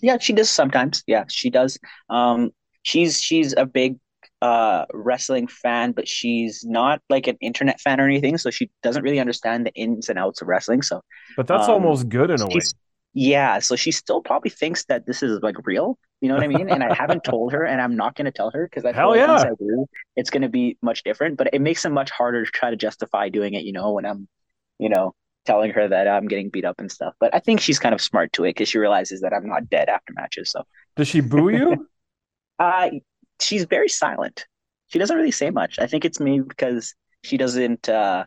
[0.00, 1.02] Yeah, she does sometimes.
[1.06, 1.78] Yeah, she does.
[2.10, 2.50] Um,
[2.82, 3.98] she's she's a big
[4.40, 9.02] uh wrestling fan, but she's not like an internet fan or anything, so she doesn't
[9.02, 10.82] really understand the ins and outs of wrestling.
[10.82, 11.02] So
[11.36, 12.72] But that's Um, almost good in a way.
[13.14, 15.98] Yeah, so she still probably thinks that this is like real.
[16.20, 16.70] You know what I mean?
[16.70, 19.12] And I haven't told her, and I'm not going to tell her because I Hell
[19.12, 19.50] feel like once yeah.
[19.50, 21.36] I do, it's going to be much different.
[21.36, 23.64] But it makes it much harder to try to justify doing it.
[23.64, 24.28] You know, when I'm,
[24.78, 27.14] you know, telling her that I'm getting beat up and stuff.
[27.20, 29.68] But I think she's kind of smart to it because she realizes that I'm not
[29.68, 30.50] dead after matches.
[30.50, 30.62] So,
[30.96, 31.88] Does she boo you?
[32.58, 32.90] uh,
[33.40, 34.46] she's very silent.
[34.86, 35.78] She doesn't really say much.
[35.78, 36.94] I think it's me because
[37.24, 37.88] she doesn't.
[37.88, 38.24] uh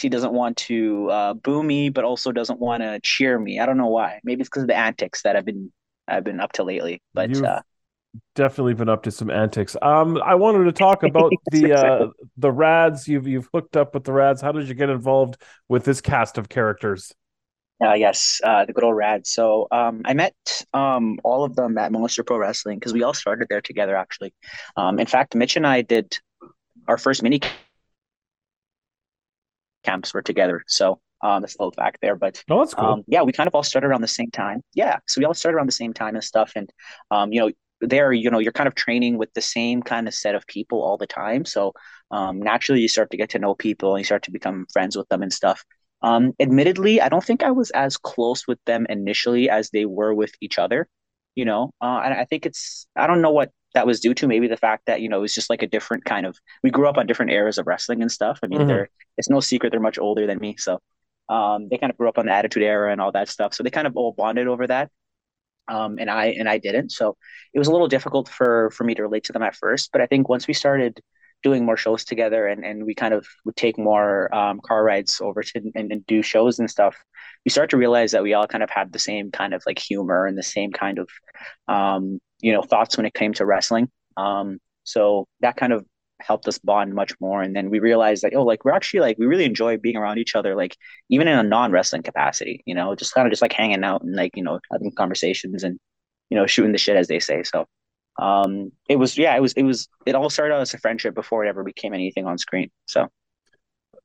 [0.00, 3.60] she doesn't want to uh, boo me, but also doesn't want to cheer me.
[3.60, 4.20] I don't know why.
[4.24, 5.72] Maybe it's because of the antics that I've been
[6.08, 7.02] I've been up to lately.
[7.14, 7.62] But You've uh,
[8.34, 9.76] definitely been up to some antics.
[9.80, 13.06] Um, I wanted to talk about the uh the Rads.
[13.06, 14.40] You've you've hooked up with the Rads.
[14.40, 17.12] How did you get involved with this cast of characters?
[17.82, 19.26] uh, yes, uh, the good old Rad.
[19.26, 20.34] So um, I met
[20.74, 23.96] um, all of them at Monster Pro Wrestling because we all started there together.
[23.96, 24.34] Actually,
[24.76, 26.18] um, in fact, Mitch and I did
[26.86, 27.40] our first mini
[29.84, 30.62] camps were together.
[30.66, 32.16] So um, that's a little fact there.
[32.16, 32.94] But Oh, that's cool.
[32.94, 34.62] Um, yeah, we kind of all started around the same time.
[34.74, 36.52] Yeah, so we all started around the same time and stuff.
[36.56, 36.70] And
[37.10, 40.14] um, you know, there, you know, you're kind of training with the same kind of
[40.14, 41.44] set of people all the time.
[41.44, 41.72] So
[42.10, 44.96] um, naturally, you start to get to know people and you start to become friends
[44.96, 45.64] with them and stuff.
[46.02, 50.14] Um, admittedly, I don't think I was as close with them initially as they were
[50.14, 50.88] with each other.
[51.36, 54.26] You know, uh, and I think it's I don't know what that was due to.
[54.28, 56.38] Maybe the fact that you know it was just like a different kind of.
[56.62, 58.38] We grew up on different eras of wrestling and stuff.
[58.42, 58.66] I mean, Mhm.
[58.66, 60.80] they're it's no secret they're much older than me, so
[61.28, 63.54] um, they kind of grew up on the Attitude Era and all that stuff.
[63.54, 64.90] So they kind of all bonded over that.
[65.68, 66.90] Um, and I and I didn't.
[66.90, 67.16] So
[67.54, 69.90] it was a little difficult for for me to relate to them at first.
[69.92, 71.00] But I think once we started
[71.42, 75.20] doing more shows together and, and we kind of would take more um, car rides
[75.22, 76.96] over to and, and do shows and stuff,
[77.46, 79.78] we start to realize that we all kind of had the same kind of like
[79.78, 81.08] humor and the same kind of
[81.68, 83.90] um, you know thoughts when it came to wrestling.
[84.16, 85.84] Um, so that kind of
[86.20, 87.40] helped us bond much more.
[87.40, 90.18] And then we realized that oh, like we're actually like we really enjoy being around
[90.18, 90.76] each other, like
[91.08, 92.62] even in a non wrestling capacity.
[92.66, 95.64] You know, just kind of just like hanging out and like you know having conversations
[95.64, 95.78] and
[96.30, 97.42] you know shooting the shit as they say.
[97.42, 97.66] So
[98.20, 101.14] um it was yeah it was it was it all started out as a friendship
[101.14, 103.08] before it ever became anything on screen so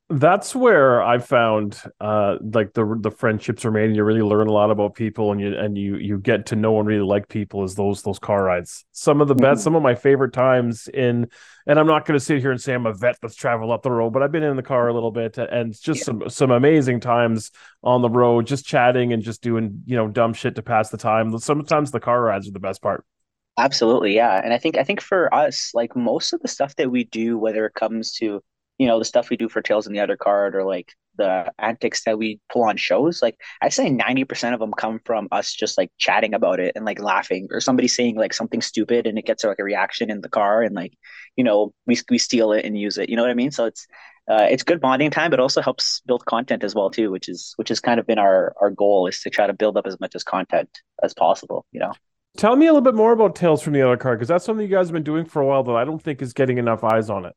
[0.07, 4.47] That's where I found uh like the the friendships are made and you really learn
[4.47, 7.27] a lot about people and you and you you get to know and really like
[7.27, 8.85] people is those those car rides.
[8.91, 9.63] Some of the best, Mhm.
[9.63, 11.27] some of my favorite times in
[11.65, 13.81] and I'm not going to sit here and say I'm a vet that's traveled up
[13.81, 16.03] the road, but I've been in the car a little bit and just Yeah.
[16.03, 17.49] some some amazing times
[17.83, 20.97] on the road just chatting and just doing, you know, dumb shit to pass the
[20.97, 21.35] time.
[21.39, 23.03] Sometimes the car rides are the best part.
[23.57, 24.41] Absolutely, yeah.
[24.43, 27.37] And I think I think for us, like most of the stuff that we do,
[27.37, 28.43] whether it comes to,
[28.77, 31.51] you know, the stuff we do for Tales in the Other Card or like the
[31.59, 35.53] antics that we pull on shows, like I'd say 90% of them come from us
[35.53, 39.17] just like chatting about it and like laughing or somebody saying like something stupid and
[39.17, 40.93] it gets like a reaction in the car and like,
[41.35, 43.09] you know, we we steal it and use it.
[43.09, 43.51] You know what I mean?
[43.51, 43.88] So it's
[44.29, 47.53] uh, it's good bonding time, but also helps build content as well too, which is
[47.57, 49.99] which has kind of been our our goal is to try to build up as
[49.99, 50.69] much as content
[51.03, 51.93] as possible, you know.
[52.38, 54.67] Tell me a little bit more about Tales from the Other Card because that's something
[54.67, 56.83] you guys have been doing for a while that I don't think is getting enough
[56.83, 57.33] eyes on it.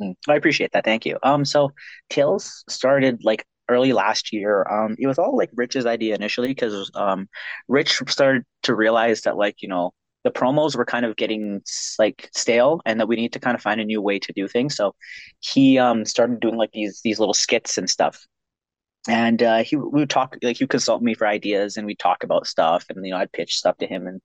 [0.00, 0.14] Mhm.
[0.28, 0.84] I appreciate that.
[0.84, 1.18] Thank you.
[1.22, 1.70] Um, so
[2.10, 4.66] Tales started like early last year.
[4.70, 7.28] Um, it was all like Rich's idea initially because um,
[7.68, 9.92] Rich started to realize that like you know
[10.24, 11.62] the promos were kind of getting
[11.98, 14.46] like stale and that we need to kind of find a new way to do
[14.48, 14.76] things.
[14.76, 14.94] So
[15.40, 18.26] he um started doing like these these little skits and stuff.
[19.08, 21.98] And uh, he we would talk like he would consult me for ideas and we'd
[21.98, 24.20] talk about stuff and you know I'd pitch stuff to him and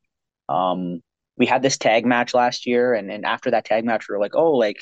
[0.49, 1.01] um
[1.37, 4.21] we had this tag match last year and and after that tag match we were
[4.21, 4.79] like oh like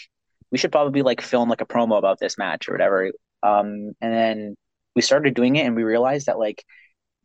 [0.54, 3.12] we should probably like film like a promo about this match or whatever.
[3.42, 4.56] Um, and then
[4.96, 6.64] we started doing it and we realized that like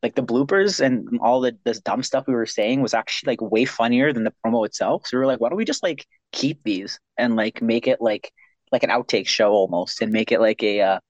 [0.02, 3.42] like the bloopers and all the this dumb stuff we were saying was actually like
[3.42, 5.06] way funnier than the promo itself.
[5.06, 8.00] So we were like, why don't we just like keep these and like make it
[8.00, 8.32] like
[8.72, 11.00] like an outtake show almost and make it like a uh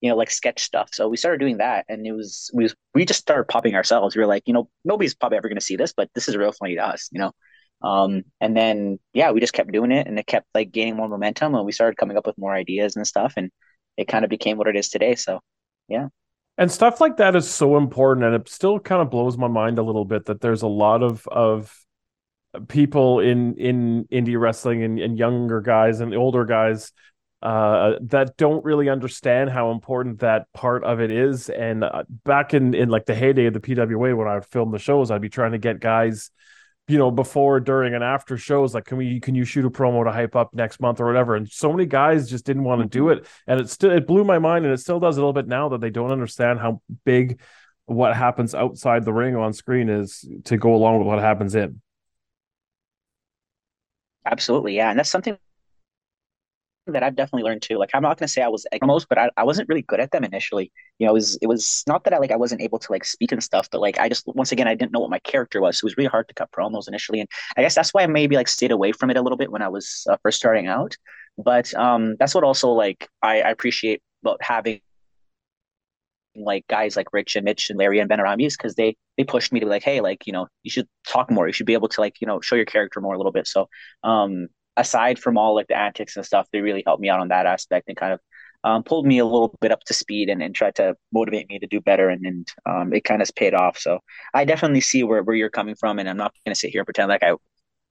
[0.00, 0.88] you know like sketch stuff.
[0.94, 4.16] So we started doing that and it was we we just started popping ourselves.
[4.16, 6.52] We were like, you know, nobody's probably ever gonna see this, but this is real
[6.52, 7.32] funny to us, you know.
[7.82, 11.08] Um, and then yeah, we just kept doing it and it kept like gaining more
[11.08, 13.50] momentum and we started coming up with more ideas and stuff and
[13.96, 15.14] it kind of became what it is today.
[15.14, 15.40] So
[15.88, 16.08] yeah.
[16.58, 19.78] And stuff like that is so important, and it still kind of blows my mind
[19.78, 21.78] a little bit that there's a lot of of
[22.68, 26.92] people in in indie wrestling and, and younger guys and older guys
[27.42, 31.50] uh, that don't really understand how important that part of it is.
[31.50, 34.70] And uh, back in in like the heyday of the PWA, when I would film
[34.70, 36.30] the shows, I'd be trying to get guys
[36.88, 40.04] you know, before, during, and after shows, like, can we, can you shoot a promo
[40.04, 41.34] to hype up next month or whatever?
[41.34, 43.24] And so many guys just didn't want to do mm-hmm.
[43.24, 45.48] it, and it still it blew my mind, and it still does a little bit
[45.48, 47.40] now that they don't understand how big
[47.86, 51.80] what happens outside the ring on screen is to go along with what happens in.
[54.26, 54.90] absolutely, yeah.
[54.90, 55.38] And that's something
[56.92, 57.78] that I've definitely learned too.
[57.78, 60.00] Like I'm not gonna say I was like most, but I, I wasn't really good
[60.00, 60.72] at them initially.
[60.98, 63.04] You know, it was it was not that I like I wasn't able to like
[63.04, 65.60] speak and stuff, but like I just once again I didn't know what my character
[65.60, 65.78] was.
[65.78, 68.06] So it was really hard to cut promos initially, and I guess that's why I
[68.06, 70.66] maybe like stayed away from it a little bit when I was uh, first starting
[70.66, 70.96] out.
[71.38, 74.80] But um, that's what also like I, I appreciate about having
[76.38, 79.52] like guys like Rich and Mitch and Larry and Ben Benaramis because they they pushed
[79.52, 81.46] me to be like, hey, like you know, you should talk more.
[81.46, 83.46] You should be able to like you know show your character more a little bit.
[83.46, 83.68] So
[84.04, 87.28] um, aside from all like the antics and stuff, they really helped me out on
[87.28, 88.20] that aspect and kind of
[88.64, 91.58] um, pulled me a little bit up to speed and, and tried to motivate me
[91.58, 92.08] to do better.
[92.08, 93.78] And, and um, it kind of paid off.
[93.78, 94.00] So
[94.34, 95.98] I definitely see where, where you're coming from.
[95.98, 97.34] And I'm not going to sit here and pretend like I,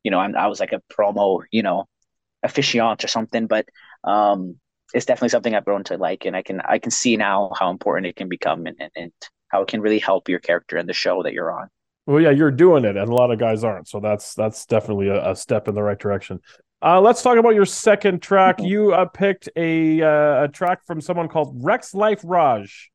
[0.04, 1.86] you know, I'm, I was like a promo, you know,
[2.44, 3.68] officiant or something, but
[4.04, 4.60] um,
[4.94, 6.26] it's definitely something I've grown to like.
[6.26, 9.12] And I can, I can see now how important it can become and, and, and
[9.48, 11.70] how it can really help your character and the show that you're on.
[12.08, 13.88] Well, yeah, you're doing it, and a lot of guys aren't.
[13.88, 16.40] So that's that's definitely a, a step in the right direction.
[16.86, 18.62] Uh, let's talk about your second track.
[18.62, 22.92] You uh, picked a uh, a track from someone called Rexx Life Raj,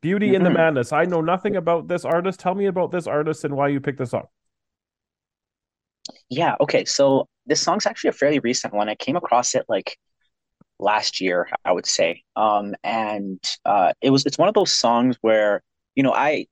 [0.00, 0.54] "Beauty in the Mhm.
[0.54, 2.40] Madness." I know nothing about this artist.
[2.40, 4.28] Tell me about this artist and why you picked this song.
[6.30, 6.86] Yeah, okay.
[6.86, 8.88] So this song's actually a fairly recent one.
[8.88, 9.98] I came across it like
[10.78, 12.22] last year, I would say.
[12.34, 15.62] Um, and uh, it was it's one of those songs where,
[15.94, 16.46] you know, I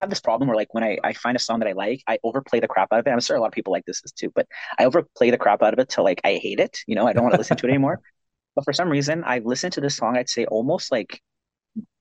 [0.00, 2.18] have this problem where like when I, I find a song that I like, I
[2.22, 3.10] overplay the crap out of it.
[3.10, 4.46] I'm sure a lot of people like this too, but
[4.78, 6.78] I overplay the crap out of it till like I hate it.
[6.86, 8.00] You know, I don't want to listen to it anymore.
[8.54, 11.20] But for some reason, I've listened to this song, I'd say almost like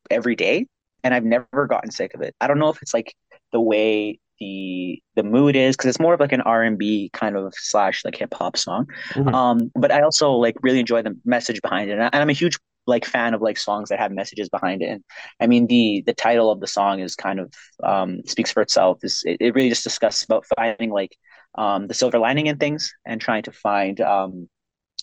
[0.10, 0.66] every day,
[1.04, 2.36] and I've never gotten sick of it.
[2.42, 3.14] I don't know if it's like
[3.52, 7.54] the way the the mood is because it's more of like an R&B kind of
[7.56, 8.88] slash like hip hop song.
[9.14, 9.34] Mhm.
[9.34, 12.30] Um, but I also like really enjoy the message behind it, and, I, and I'm
[12.30, 14.86] a huge like fan of like songs that have messages behind it.
[14.90, 15.04] And
[15.42, 19.00] I mean the the title of the song is kind of um speaks for itself.
[19.04, 21.18] Is it, it really just discusses about finding like
[21.56, 24.50] um the silver lining in things and trying to find um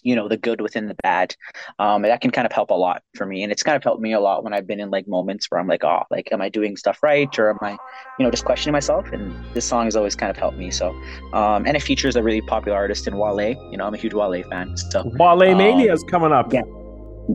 [0.05, 1.35] you know the good within the bad
[1.81, 4.01] um that can kind of help a lot for me and it's kind of helped
[4.01, 6.40] me a lot when i've been in like moments where i'm like oh like am
[6.40, 7.71] i doing stuff right or am i
[8.19, 10.90] you know just questioning myself and this song has always kind of helped me so
[11.33, 14.14] um and it features a really popular artist in wale you know i'm a huge
[14.14, 16.53] wale fan so Wale Mania is coming up.
[16.53, 16.62] yeah.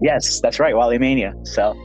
[0.02, 1.76] yes that's right wale mania so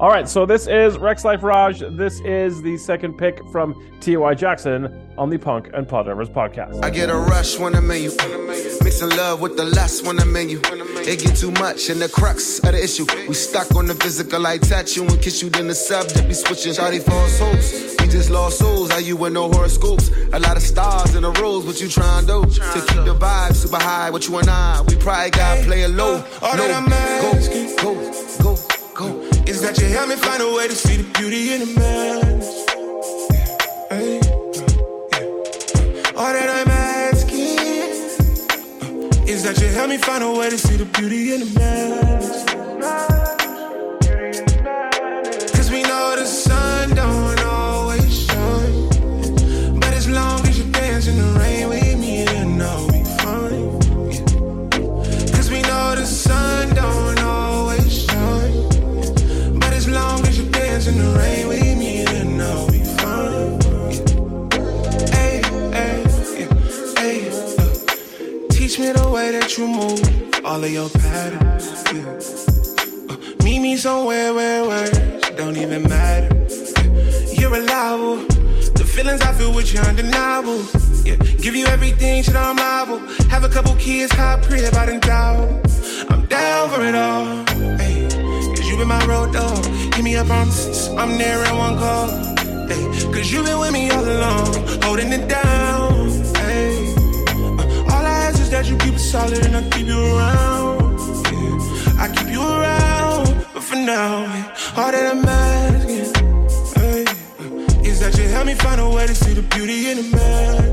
[0.00, 1.80] All right, so this is Rexx Life Raj.
[1.80, 4.32] This is the second pick from T.Y.
[4.32, 6.82] Jackson on the Punk and Pile Drivers podcast.
[6.82, 8.16] I get a rush when I'm in you.
[8.82, 10.62] Mixing love with the lust when I'm in you.
[10.64, 13.04] It get too much and the crux of the issue.
[13.28, 16.32] We stuck on the physical, I touch you and kiss you, then the subject be
[16.32, 16.72] switching.
[16.72, 18.00] Shawty false hopes.
[18.00, 20.10] We just lost souls, how you with no horoscopes.
[20.32, 22.42] A lot of stars in the rules, what you trying to do?
[22.46, 25.90] To keep the vibe super high, what you and I, we probably got play it
[25.90, 26.24] low.
[26.40, 27.92] All no, that I'm go,
[28.42, 28.56] go,
[28.94, 29.39] go, go.
[29.50, 31.70] Is that you help me find a way to see the beauty in the.
[33.90, 34.20] Hey.
[36.14, 40.76] All that I'm asking uh, is that you help me find a way to see
[40.76, 42.19] the beauty in the madness.
[70.60, 71.66] All of your patterns.
[71.90, 73.08] Yeah.
[73.08, 74.98] Uh, meet me somewhere where words
[75.30, 76.28] don't even matter.
[77.32, 78.16] You're reliable.
[78.76, 80.60] The feelings I feel with you undeniable.
[81.02, 81.16] Yeah.
[81.40, 82.98] Give you everything, shit, I'm liable.
[83.30, 85.48] Have a couple kids, hot crib, I done doubt.
[86.10, 87.24] I'm down for it all.
[87.78, 88.08] Hey.
[88.54, 89.64] Cause you been my road dog.
[89.94, 90.48] Hit me up on
[90.98, 92.08] I'm there in one call.
[92.68, 92.84] Hey.
[93.14, 95.99] Cause you been with me all along, holding it down.
[98.68, 100.98] You keep it solid and I keep you around.
[101.32, 102.04] Yeah.
[102.04, 104.24] I keep you around, but for now,
[104.76, 105.90] all that I'm asking
[107.84, 110.69] is that you help me find a way to see the beauty in the madness.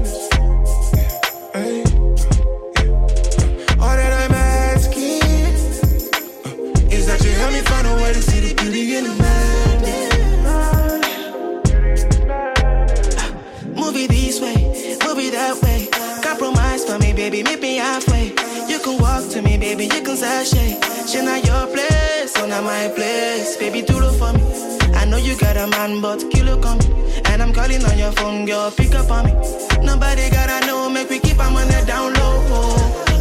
[19.67, 20.80] Baby, you can sashay.
[21.10, 23.58] She not your place, so not my place.
[23.58, 24.43] Baby, do it for me.
[24.95, 26.80] I know you got a man, but kilo come.
[27.30, 29.34] And I'm calling on your phone, girl, pick up on me.
[29.84, 32.36] Nobody gotta know, make we keep our money down low.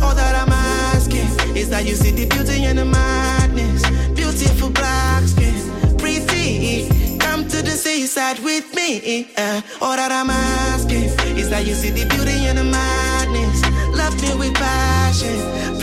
[0.05, 0.53] All that I'm
[0.95, 3.83] asking is that you see the beauty in the madness.
[4.15, 5.57] Beautiful black skin,
[5.99, 6.89] pretty.
[7.19, 9.29] Come to the seaside with me.
[9.37, 13.59] Uh, all that I'm asking is that you see the beauty in the madness.
[13.99, 15.76] Love me with passion.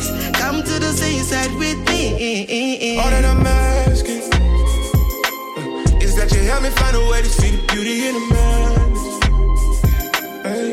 [0.00, 2.98] Come to the seaside with me.
[2.98, 7.50] All that I'm asking uh, is that you help me find a way to see
[7.56, 9.02] the beauty in the madness.
[10.42, 10.72] Hey.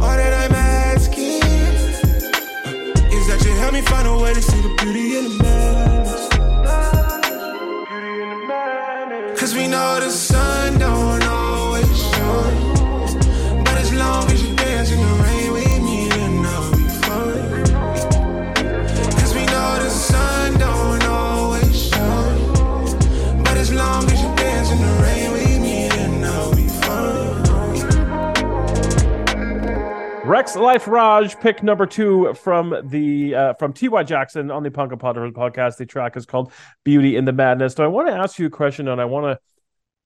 [0.00, 4.60] All that I'm asking uh, is that you help me find a way to see
[4.62, 5.79] the beauty in the madness.
[30.40, 34.02] Rexx Life Raj, pick number two from the uh, from T.Y.
[34.04, 35.76] Jackson on the Punk and Pile Drivers podcast.
[35.76, 36.50] The track is called
[36.82, 39.26] "Beauty in the Madness." So I want to ask you a question, and I want
[39.26, 39.38] to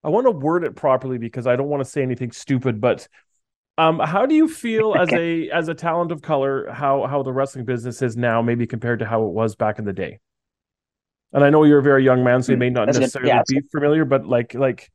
[0.02, 2.80] I want to word it properly because I don't want to say anything stupid.
[2.80, 3.06] But
[3.78, 7.32] um, how do you feel as a as a talent of color how how the
[7.32, 10.18] wrestling business is now, maybe compared to how it was back in the day?
[11.32, 13.02] And I know you're a very young man, so you may not That's good.
[13.02, 14.90] necessarily Yeah, be familiar, but like like,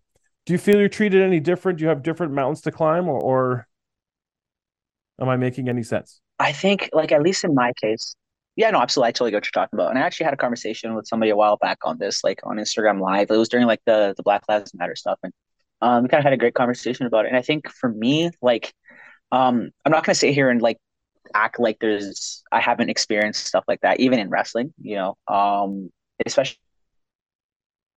[0.46, 1.78] do you feel you're treated any different?
[1.78, 3.69] Do you have different mountains to climb, or, or
[5.20, 6.22] am I making any sense?
[6.40, 8.16] I think, like, at least in my case,
[8.56, 9.08] yeah, no, absolutely.
[9.08, 9.90] I totally get what you're talking about.
[9.92, 12.58] And I actually had a conversation with somebody a while back on this, like on
[12.58, 13.32] Instagram Live.
[13.32, 15.32] It was during like the the Black Lives Matter stuff, and
[15.82, 17.30] um, we kind of had a great conversation about it.
[17.30, 18.74] And I think for me, like,
[19.32, 20.78] um, I'm not gonna sit here and like
[21.34, 25.90] act like there's I haven't experienced stuff like that, even in wrestling, you know, um,
[26.26, 26.58] especially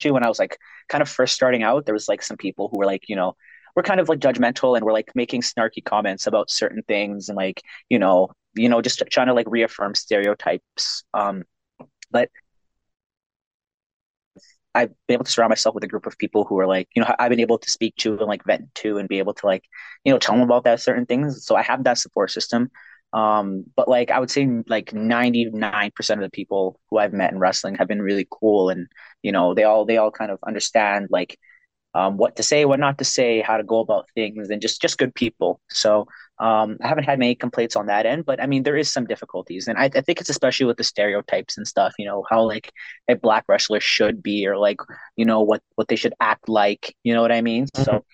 [0.05, 0.57] when I was like
[0.89, 3.35] kind of first starting out, there was like some people who were like, you know,
[3.75, 7.37] we're kind of like judgmental and we're like making snarky comments about certain things and
[7.37, 11.05] like, you know, you know, just trying to like reaffirm stereotypes.
[11.15, 11.45] Um,
[12.11, 12.31] but
[14.75, 17.03] I've been able to surround myself with a group of people who are like, you
[17.03, 19.47] know, I've been able to speak to and like vent to and be able to
[19.47, 19.65] like,
[20.05, 21.45] you know, tell them about that certain things.
[21.45, 22.71] So I have that support system.
[23.13, 27.39] Um, but like I would say like 99% of the people who I've met in
[27.39, 28.87] wrestling have been really cool and,
[29.23, 31.39] you know, they all they all kind of understand like
[31.95, 34.81] um, what to say, what not to say, how to go about things, and just
[34.81, 35.61] just good people.
[35.71, 36.07] So
[36.39, 39.07] um, I haven't had many complaints on that end, but I mean there is some
[39.07, 41.95] difficulties, and I, I think it's especially with the stereotypes and stuff.
[41.99, 42.73] You know how like
[43.09, 44.79] a black wrestler should be, or like
[45.17, 46.95] you know what what they should act like.
[47.05, 47.67] You know what I mean?
[47.77, 48.05] So,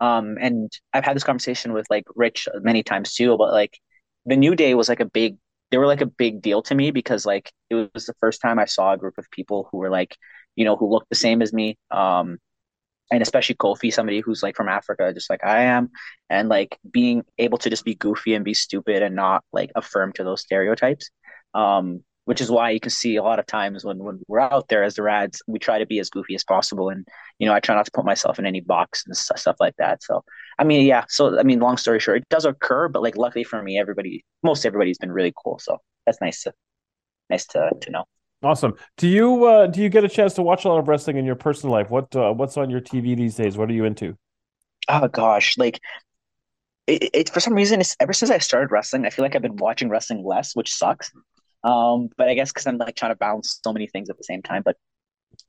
[0.00, 3.78] um, and I've had this conversation with like Rich many times too about like
[4.24, 5.36] the New Day was like a big.
[5.70, 8.58] They were like a big deal to me because like it was the first time
[8.58, 10.16] I saw a group of people who were like,
[10.54, 11.76] you know, who looked the same as me.
[11.90, 12.38] Um,
[13.10, 15.90] and especially Kofi, somebody who's like from Africa, just like I am,
[16.28, 20.12] and like being able to just be goofy and be stupid and not like affirm
[20.14, 21.10] to those stereotypes.
[21.54, 24.66] Um, which is why you can see a lot of times when, when we're out
[24.66, 26.90] there as the Rads, we try to be as goofy as possible.
[26.90, 27.06] And,
[27.38, 30.02] you know, I try not to put myself in any box and stuff like that.
[30.02, 30.24] So,
[30.58, 31.04] I mean, yeah.
[31.08, 34.24] So, I mean, long story short, it does occur, but like, luckily for me, everybody,
[34.42, 35.60] most everybody's been really cool.
[35.60, 36.52] So that's nice to,
[37.30, 38.06] nice to, to know.
[38.46, 38.74] Awesome.
[38.96, 41.24] Do you uh, do you get a chance to watch a lot of wrestling in
[41.24, 41.90] your personal life?
[41.90, 43.58] What uh, what's on your TV these days?
[43.58, 44.16] What are you into?
[44.88, 45.80] Oh gosh, like
[46.86, 49.42] it, it for some reason it's ever since I started wrestling, I feel like I've
[49.42, 51.10] been watching wrestling less, which sucks.
[51.64, 54.22] Um, but I guess because I'm like trying to balance so many things at the
[54.22, 54.62] same time.
[54.64, 54.76] But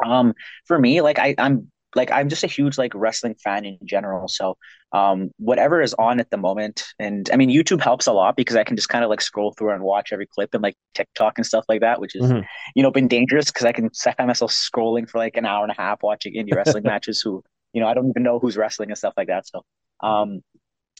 [0.03, 0.33] um,
[0.65, 4.27] for me, like I, I'm like I'm just a huge like wrestling fan in general.
[4.27, 4.57] So
[4.91, 8.55] um, whatever is on at the moment, and I mean YouTube helps a lot because
[8.55, 11.37] I can just kind of like scroll through and watch every clip and like TikTok
[11.37, 12.43] and stuff like that, which is Mhm.
[12.75, 15.63] you know been dangerous because I can I find myself scrolling for like an hour
[15.63, 17.21] and a half watching indie wrestling matches.
[17.21, 19.47] Who you know I don't even know who's wrestling and stuff like that.
[19.47, 19.63] So
[20.01, 20.41] um,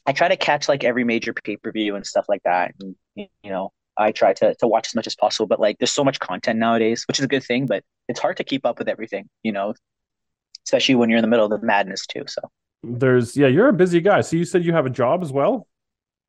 [0.06, 2.72] I try to catch like every major pay per view and stuff like that.
[2.80, 5.48] And you know, I try to to watch as much as possible.
[5.48, 7.66] But like, there's so much content nowadays, which is a good thing.
[7.66, 9.30] But it's hard to keep up with everything.
[9.44, 9.74] You know,
[10.68, 12.24] especially when you're in the middle of the madness too.
[12.28, 12.42] So,
[12.84, 14.22] There's yeah, you're a busy guy.
[14.22, 15.68] So you said you have a job as well.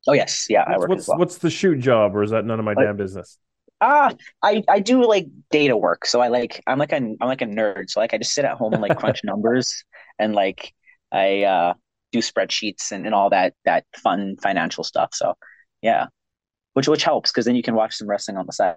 [0.07, 1.17] oh yes, yeah, I What's work what's, as well.
[1.19, 3.37] what's the shoot job, or is that none of my Like- damn business?
[3.81, 4.11] Ah,
[4.43, 6.05] I I do like data work.
[6.05, 7.89] So I like I'm like a I'm like a nerd.
[7.89, 9.85] So like I just sit at home and like crunch numbers
[10.17, 10.73] and like
[11.13, 11.73] I uh
[12.11, 15.11] do spreadsheets and, and all that that fun financial stuff.
[15.13, 15.35] So
[15.81, 16.07] yeah.
[16.73, 18.75] Which which helps because then you can watch some wrestling on the side.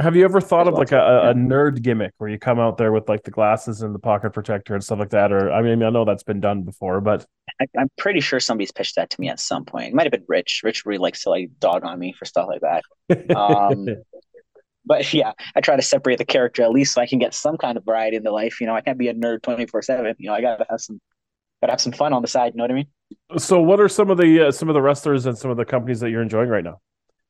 [0.00, 2.90] Have you ever thought of like a, a, nerd gimmick where you come out there
[2.90, 5.30] with like the glasses and the pocket protector and stuff like that?
[5.30, 7.26] Or I mean, I know that's been done before, but
[7.60, 9.88] I, I'm pretty sure somebody's pitched that to me at some point.
[9.88, 10.62] It might have been Rich.
[10.64, 13.36] Rich really likes to like dog on me for stuff like that.
[13.36, 13.88] Um,
[14.86, 17.58] but yeah, I try to separate the character at least so I can get some
[17.58, 18.60] kind of variety in the life.
[18.60, 20.14] You know, I can't be a nerd 24 seven.
[20.18, 21.00] You know, I gotta have some,
[21.60, 22.54] gotta have some fun on the side.
[22.54, 22.86] You know what I mean?
[23.36, 25.64] so what are some of the uh, some of the wrestlers and some of the
[25.64, 26.80] companies that you're enjoying right now?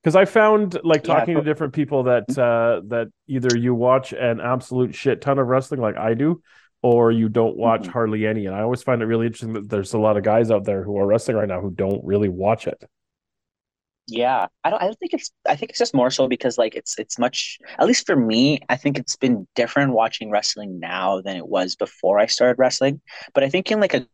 [0.02, 4.12] Because I found like Yeah, talking to different people that uh, that either you watch
[4.12, 6.42] an absolute shit ton of wrestling like I do,
[6.82, 7.86] or you don't watch Mhm.
[7.86, 8.46] hardly any.
[8.46, 10.82] And I always find it really interesting that there's a lot of guys out there
[10.84, 12.82] who are wrestling right now who don't really watch it.
[14.06, 14.82] Yeah, I don't.
[14.82, 15.30] I don't think it's.
[15.48, 17.58] I think it's just more so because like it's it's much.
[17.78, 21.76] At least for me, I think it's been different watching wrestling now than it was
[21.76, 23.00] before I started wrestling.
[23.34, 24.08] But I think in like a when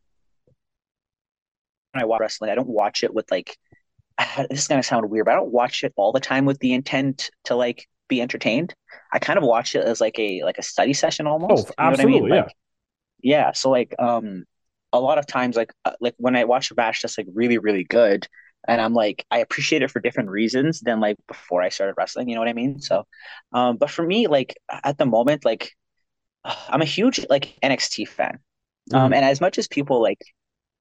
[2.03, 3.57] I watch wrestling, I don't watch it with like.
[4.51, 6.75] This is gonna sound weird, but I don't watch it all the time with the
[6.75, 8.75] intent to like be entertained.
[9.13, 11.67] I kind of watch it as like a like a study session almost.
[11.67, 12.25] Oh, You know what I mean?
[12.25, 12.49] absolutely, yeah.
[13.23, 13.53] Yeah.
[13.53, 14.45] So like um
[14.93, 17.59] a lot of times like uh, like when I watch a match that's like really
[17.59, 18.27] really good
[18.69, 22.29] and I'm like I appreciate it for different reasons than like before I started wrestling,
[22.29, 22.81] you know what I mean?
[22.81, 23.07] So
[23.53, 25.73] um but for me like at the moment like
[26.45, 28.41] I'm a huge like NXT fan.
[28.95, 29.15] Um Mhm.
[29.15, 30.21] and as much as people like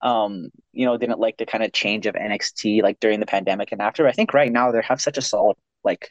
[0.01, 3.71] um you know didn't like the kind of change of NXT like during the pandemic
[3.71, 6.09] and after, I think right now they have such a solid like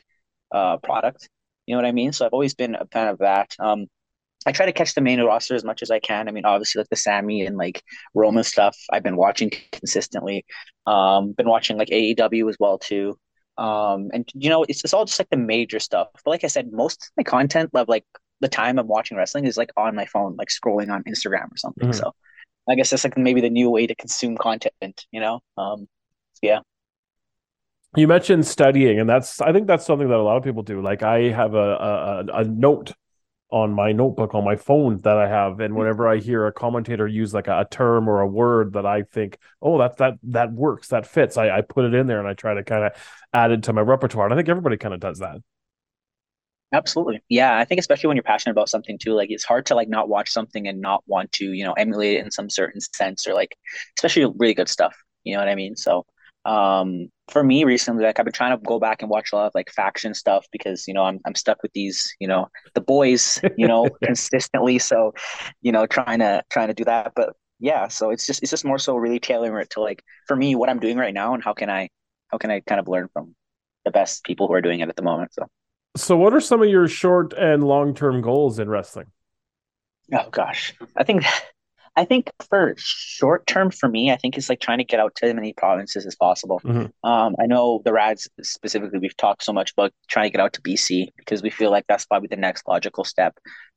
[0.52, 1.28] uh product.
[1.66, 2.12] You know what I mean?
[2.12, 3.54] So I've always been a fan of that.
[3.58, 3.86] Um
[4.46, 6.28] I try to catch the main roster as much as I can.
[6.28, 7.82] I mean, obviously, like the Sami and like
[8.14, 10.44] Roman stuff, I've been watching consistently.
[10.86, 13.18] Um, been watching like AEW as well too.
[13.56, 16.08] Um, and you know, it's it's all just like the major stuff.
[16.24, 18.04] But like I said, most of my content of like
[18.40, 21.56] the time I'm watching wrestling is like on my phone, like scrolling on Instagram or
[21.56, 21.88] something.
[21.88, 21.94] Mhm.
[21.94, 22.12] So
[22.68, 25.40] I guess that's like maybe the new way to consume content, you know?
[25.56, 25.88] Um,
[26.42, 26.60] yeah.
[27.96, 30.82] You mentioned studying, and that's I think that's something that a lot of people do.
[30.82, 32.92] Like I have a a, a note
[33.50, 37.06] on my notebook on my phone that I have, and whenever I hear a commentator
[37.06, 40.52] use like a, a term or a word that I think, oh, that that that
[40.52, 42.92] works, that fits, I, I put it in there and I try to kind of
[43.32, 44.26] add it to my repertoire.
[44.26, 45.36] And I think everybody kind of does that.
[46.72, 47.22] Absolutely.
[47.28, 49.88] Yeah, I think especially when you're passionate about something too, like it's hard to like
[49.88, 53.26] not watch something and not want to, you know, emulate it in some certain sense
[53.28, 53.56] or like
[53.96, 54.94] especially really good stuff.
[55.22, 55.76] You know what I mean?
[55.76, 56.04] So
[56.44, 59.46] um for me recently, like I've been trying to go back and watch a lot
[59.46, 62.80] of like faction stuff because, you know, I'm I'm stuck with these, you know, the
[62.80, 64.78] boys, you know, consistently.
[64.80, 65.14] So,
[65.62, 67.12] you know, trying to trying to do that.
[67.14, 70.34] But yeah, so it's just it's just more so really tailoring it to like for
[70.36, 71.88] me what I'm doing right now and how can I
[72.32, 73.36] how can I kind of learn from
[73.84, 75.32] the best people who are doing it at the moment.
[75.34, 75.46] So
[75.96, 79.06] So, what are some of your short and long term goals in wrestling?
[80.12, 80.74] Oh gosh.
[80.96, 81.24] I think
[81.96, 85.14] I think for short term for me, I think it's like trying to get out
[85.16, 86.62] to as many provinces as possible.
[86.64, 86.90] Mhm.
[87.04, 90.52] Um, I know the Rads specifically, we've talked so much about trying to get out
[90.54, 93.36] to BC because we feel like that's probably the next logical step.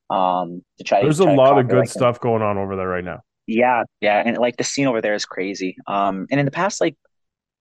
[0.09, 2.57] Um, to try There's to a try to lot of good like, stuff going on
[2.57, 3.21] over there right now.
[3.47, 5.77] yeah, yeah, and like the scene over there is crazy.
[5.87, 6.95] Um, and in the past like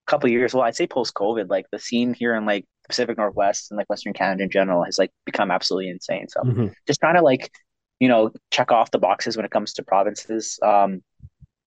[0.07, 3.17] couple of years, well, I'd say post COVID, like the scene here in like Pacific
[3.17, 6.27] Northwest and like Western Canada in general has like become absolutely insane.
[6.29, 6.73] So Mhm.
[6.87, 7.51] just trying to like,
[7.99, 10.59] you know, check off the boxes when it comes to provinces.
[10.63, 11.01] Um,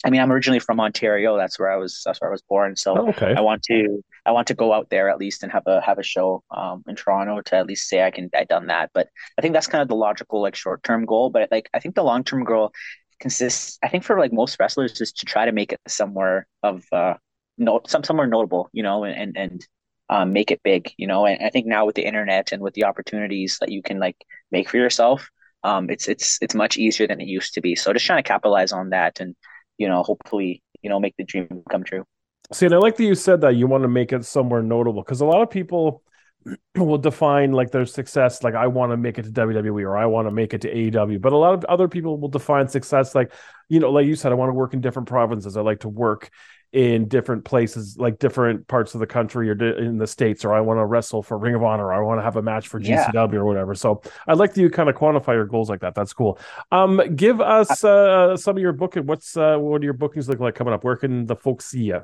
[0.04, 1.36] I mean, I'm originally from Ontario.
[1.36, 2.02] That's where I was.
[2.04, 2.74] That's where I was born.
[2.76, 3.34] So Oh, okay.
[3.36, 4.02] I want to.
[4.24, 6.82] I want to go out there at least and have a have a show um,
[6.88, 8.90] in Toronto to at least say I can I done that.
[8.94, 11.30] But I think that's kind of the logical like short term goal.
[11.30, 12.72] But like I think the long term goal
[13.20, 13.78] consists.
[13.82, 17.14] I think for like most wrestlers is to try to make it somewhere of uh
[17.60, 18.68] no some somewhere notable.
[18.72, 19.36] You know, and and.
[19.36, 19.66] and
[20.12, 22.74] um, make it big, you know, and I think now with the internet and with
[22.74, 24.16] the opportunities that you can like
[24.50, 25.30] make for yourself,
[25.62, 27.76] um, it's it's it's much easier than it used to be.
[27.76, 29.36] So just trying to capitalize on that, and
[29.78, 32.04] you know, hopefully, you know, make the dream come true.
[32.52, 35.02] See, and I like that you said that you want to make it somewhere notable
[35.02, 36.02] because a lot of people
[36.76, 40.06] will define like their success like I want to make it to WWE or I
[40.06, 43.14] want to make it to AEW, but a lot of other people will define success
[43.14, 43.32] like
[43.68, 45.56] you know, like you said, I want to work in different provinces.
[45.56, 46.30] I like to work
[46.72, 50.52] in different places, like different parts of the country or di- in the states, or
[50.52, 52.68] I want to wrestle for Ring of Honor, or I want to have a match
[52.68, 53.06] for Yeah.
[53.08, 53.74] GCW or whatever.
[53.74, 55.94] So I like that you kind of quantify your goals like that.
[55.94, 56.38] That's cool.
[56.70, 59.06] Um, give us uh some of your booking.
[59.06, 60.84] What's uh what do your bookings look like coming up?
[60.84, 62.02] Where can the folks see you?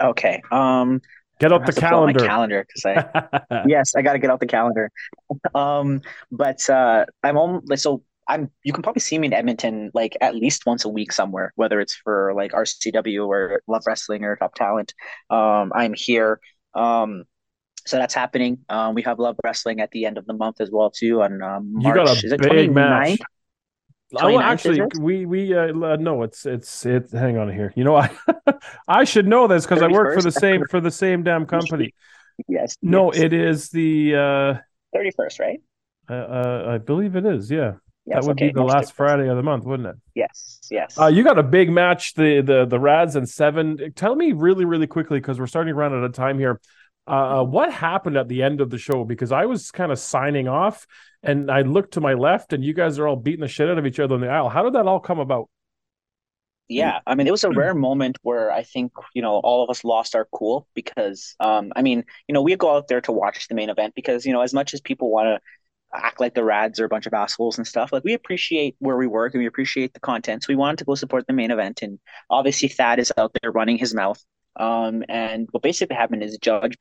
[0.00, 0.42] Okay.
[0.50, 1.00] Um,
[1.38, 2.26] Get out the to pull out my calendar.
[2.26, 2.84] calendar because
[3.50, 4.90] I yes, I got to get out the calendar.
[5.54, 10.16] Um, but uh, I'm on so I'm you can probably see me in Edmonton like
[10.20, 14.36] at least once a week somewhere, whether it's for like RCW or Love Wrestling or
[14.36, 14.94] Top Talent.
[15.30, 16.40] Um, I'm here.
[16.74, 17.24] Um,
[17.86, 18.58] so that's happening.
[18.68, 21.42] Um, we have Love Wrestling at the end of the month as well too on
[21.42, 21.96] um, You March.
[21.96, 22.74] got is it big 29th?
[22.74, 23.18] match.
[24.16, 27.10] I, 29th, actually, we we uh, uh, no, it's it's it.
[27.12, 27.72] Hang on here.
[27.74, 28.10] You know, I
[28.88, 31.94] I should know this because I work for the same for the same damn company.
[32.48, 32.76] Yes.
[32.82, 33.22] No, yes.
[33.22, 35.60] it is the uh, 31st, right?
[36.10, 37.50] uh, uh I believe it is.
[37.50, 37.74] Yeah,
[38.04, 38.16] Yes.
[38.16, 38.48] that would okay.
[38.48, 38.96] be the last 31st.
[38.96, 39.96] Friday of the month, wouldn't it?
[40.14, 40.60] Yes.
[40.70, 40.98] Yes.
[40.98, 43.92] Uh, you got a big match, the the the Rads and Seven.
[43.94, 46.60] Tell me really, really quickly because we're starting to run out of time here.
[47.06, 49.04] Uh, what happened at the end of the show?
[49.04, 50.86] Because I was kind of signing off,
[51.22, 53.78] and I looked to my left, and you guys are all beating the shit out
[53.78, 54.48] of each other in the aisle.
[54.48, 55.48] How did that all come about?
[56.68, 59.68] Yeah, I mean, it was a rare moment where I think, you know, all of
[59.68, 63.12] us lost our cool because, um, I mean, you know, we go out there to
[63.12, 65.40] watch the main event because, you know, as much as people want to
[65.94, 68.96] act like the Rads are a bunch of assholes and stuff, like we appreciate where
[68.96, 70.42] we work and we appreciate the content.
[70.42, 71.82] So we wanted to go support the main event.
[71.82, 71.98] And
[72.30, 74.22] obviously, Thad is out there running his mouth.
[74.56, 76.76] Um, and what basically happened is Judge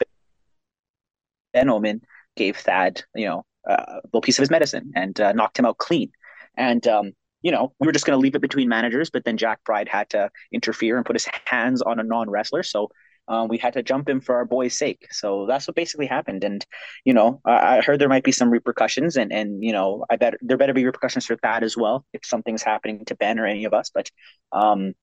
[1.54, 2.02] Ben Omen
[2.36, 5.78] gave Thad, you know, a little piece of his medicine and uh, knocked him out
[5.78, 6.12] clean.
[6.58, 9.38] And um, you know, we were just going to leave it between managers, but then
[9.38, 12.64] Jack Pride had to interfere and put his hands on a non wrestler.
[12.64, 12.90] So
[13.32, 15.08] um, we had to jump him for our boy's sake.
[15.12, 16.44] So that's what basically happened.
[16.44, 16.66] And
[17.06, 20.18] you know, I, I heard there might be some repercussions, and and you know, I
[20.18, 23.46] bet there better be repercussions for that as well if something's happening to Ben or
[23.46, 23.90] any of us.
[23.94, 24.12] But
[24.52, 24.94] um,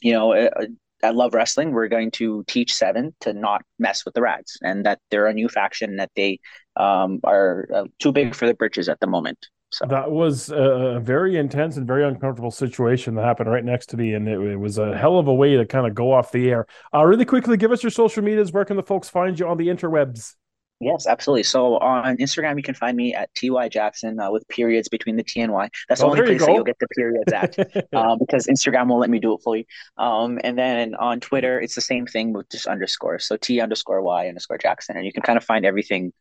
[0.00, 0.32] you know.
[0.32, 0.66] Uh,
[1.02, 4.86] at Love Wrestling, we're going to teach Seven to not mess with the Rads, and
[4.86, 6.40] that they're a new faction that they
[6.76, 9.36] um, are uh, too big for the britches at the moment.
[9.74, 13.96] So That was a very intense and very uncomfortable situation that happened right next to
[13.96, 16.30] me, and it, it was a hell of a way to kind of go off
[16.30, 16.66] the air.
[16.94, 18.52] Uh, really quickly, give us your social medias.
[18.52, 20.36] Where can the folks find you on the interwebs?
[20.78, 21.42] Yes, absolutely.
[21.42, 25.24] So on Instagram, you can find me at ty jackson uh, with periods between the
[25.24, 25.68] T and Y.
[25.88, 27.58] That's the Oh, only there you place that you'll get the periods at,
[27.96, 29.66] um, because Instagram won't let me do it fully.
[29.96, 33.18] Um, and then on Twitter, it's the same thing with just underscore.
[33.18, 36.12] So T underscore Y underscore Jackson, and you can kind of find everything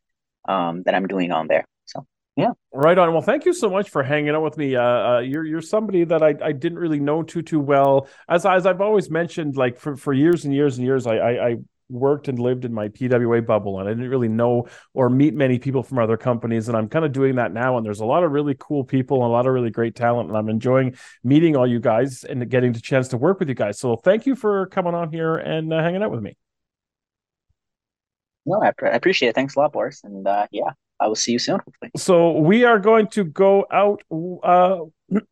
[0.48, 1.66] um, that I'm doing on there.
[1.86, 2.08] So
[2.76, 3.12] Right on.
[3.14, 4.76] Well, thank you so much for hanging out with me.
[4.76, 8.08] Uh, uh, you're you're somebody that I, I didn't really know too too well.
[8.28, 11.48] As as I've always mentioned, like for, for years and years and years, I, I
[11.50, 11.56] I
[11.90, 15.60] worked and lived in my PWA bubble, and I didn't really know or meet many
[15.60, 16.68] people from other companies.
[16.68, 17.78] And I'm kind of doing that now.
[17.78, 20.30] And there's a lot of really cool people and a lot of really great talent,
[20.30, 23.56] and I'm enjoying meeting all you guys and getting the chance to work with you
[23.56, 23.78] guys.
[23.78, 26.36] So thank you for coming on here and uh, hanging out with me.
[28.46, 29.36] no, I, I appreciate it.
[29.36, 30.04] Thanks a lot, Boris.
[30.04, 30.72] And uh, yeah,
[31.04, 31.92] I will see you soon, hopefully.
[31.98, 34.02] So we are going to go out,
[34.44, 34.80] uh,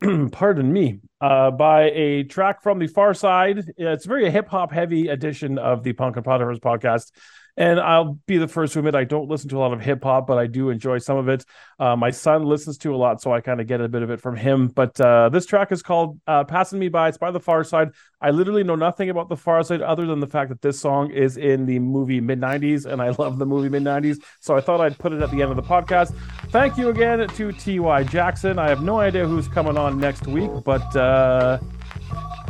[0.32, 3.64] pardon me, uh, by a track from the Pharcyde.
[3.78, 7.12] It's very hip hop heavy edition of the Punk and Pile Drivers podcast.
[7.58, 10.04] And I'll be the first to admit I don't listen to a lot of hip
[10.04, 11.46] hop, but I do enjoy some of it.
[11.80, 14.10] Uh, my son listens to a lot, so I kind of get a bit of
[14.10, 14.68] it from him.
[14.68, 17.92] But uh, this track is called uh, "Passing Me By." It's by the Pharcyde.
[18.22, 21.38] I literally know nothing about the Pharcyde other than the fact that this song is
[21.38, 24.18] in the movie mid '90s, and I love the movie mid '90s.
[24.40, 26.16] So I thought I'd put it at the end of the podcast.
[26.52, 28.60] Thank you again to Ty Jackson.
[28.60, 31.60] I have no idea who's coming on next week, but uh,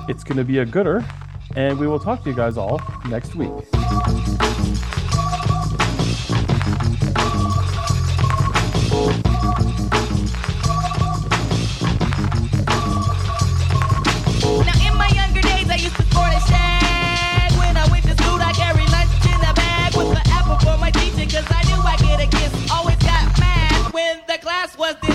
[0.08, 1.04] it's going to be a gooder,
[1.56, 3.52] and we will talk to you guys all next week.
[24.82, 25.11] Was.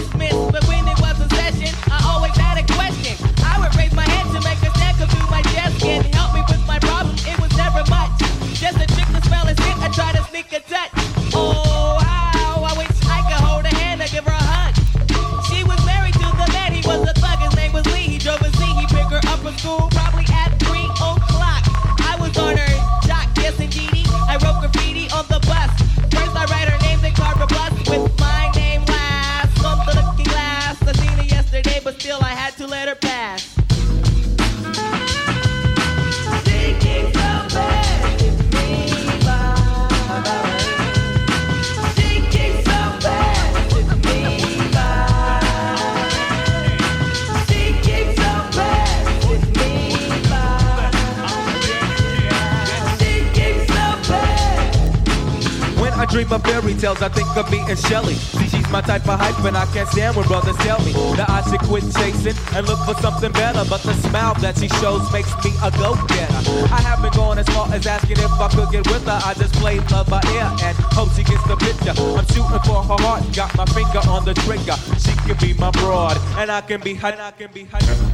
[57.68, 58.14] And Shelly.
[58.14, 61.28] See, she's my type of hype, and I can't stand when brothers tell me that
[61.28, 63.64] I should quit chasing and look for something better.
[63.68, 66.40] But the smile that she shows makes me a go-getter.
[66.72, 69.20] I haven't gone as far as asking if I could get with her.
[69.24, 71.94] I just play love by ear and hope she gets the picture.
[71.96, 74.76] I'm shooting for her heart, got my finger on the trigger.
[74.98, 77.14] She can be my broad, and I can be her.
[77.16, 77.66] I can be.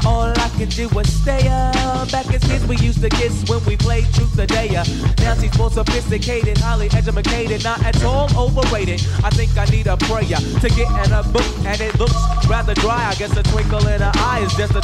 [0.07, 2.11] All I can do is stay up.
[2.11, 4.85] Back as kids, we used to kiss when we played truth or dare.
[5.19, 9.01] Now she's more sophisticated, highly educated, not at all overrated.
[9.25, 12.17] I think I need a prayer to get in a book, and it looks
[12.49, 13.09] rather dry.
[13.11, 14.81] I guess a twinkle in her eye is just a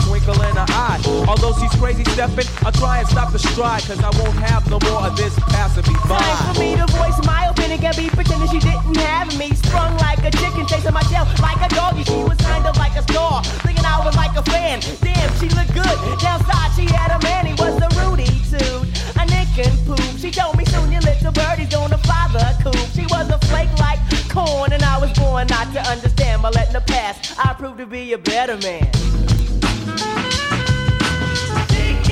[1.48, 1.52] eye.
[1.52, 4.78] Although she's crazy stepping, I'll try and stop the stride, cause I won't have no
[4.84, 6.18] more of this passing me by.
[6.18, 7.80] Time for me to voice my opinion.
[7.80, 9.54] Can't be pretending she didn't have me.
[9.54, 12.04] Sprung like a chicken, chasing my tail like a doggy.
[12.04, 14.80] She was kind of like a star, thinking I was like a fan.
[15.00, 15.96] Damn, she looked good.
[16.20, 17.46] Downside, she had a man.
[17.46, 18.84] He was a Rudy dude,
[19.16, 20.00] a nick and poop.
[20.18, 22.76] She told me soon your little birdie's gonna fly the coop.
[22.92, 26.42] She was a flake like corn, and I was born not to understand.
[26.42, 28.90] By letting the past, I proved to be a better man.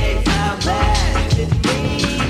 [0.07, 2.26] So bad, it's me,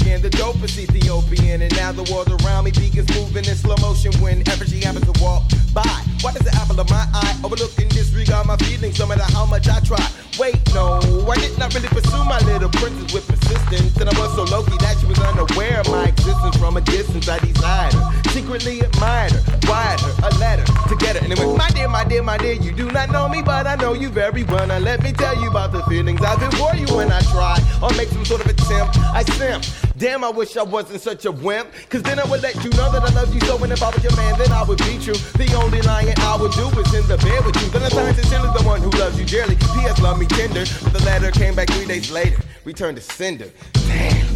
[0.00, 0.22] again.
[0.22, 4.12] The dope dopest Ethiopian, and now the world around me begins moving in slow motion
[4.20, 6.04] whenever she happens to walk by.
[6.22, 9.46] Why does the apple of my eye overlook and disregard my feelings no matter how
[9.46, 10.04] much I try?
[10.38, 14.34] Wait, no, I did not really pursue my little princess with persistence, and I was
[14.34, 17.28] so low that she was unaware of my existence from a distance.
[17.28, 21.38] I desired her, secretly admired her, wired her a letter to get her, and it
[21.38, 23.92] went, my dear, my dear, my dear, you do not know me, but I know
[23.92, 24.66] you very well.
[24.66, 27.58] Now let me tell you about the feelings I feel for you when I try
[27.82, 28.98] or make some sort of attempt.
[28.98, 29.64] I simp.
[29.96, 31.68] Damn, I wish I wasn't such a wimp.
[31.90, 33.62] Cause then I would let you know that I love you so.
[33.62, 35.14] And if I was your man, then I would be true.
[35.36, 37.68] The only lying I would do is in the bed with you.
[37.68, 39.56] Valentine's sincerely the one who loves you dearly.
[39.56, 40.00] P.S.
[40.00, 40.64] Love me tender.
[40.82, 42.40] But the letter came back three days later.
[42.64, 43.50] Returned to sender.
[43.74, 44.29] Damn.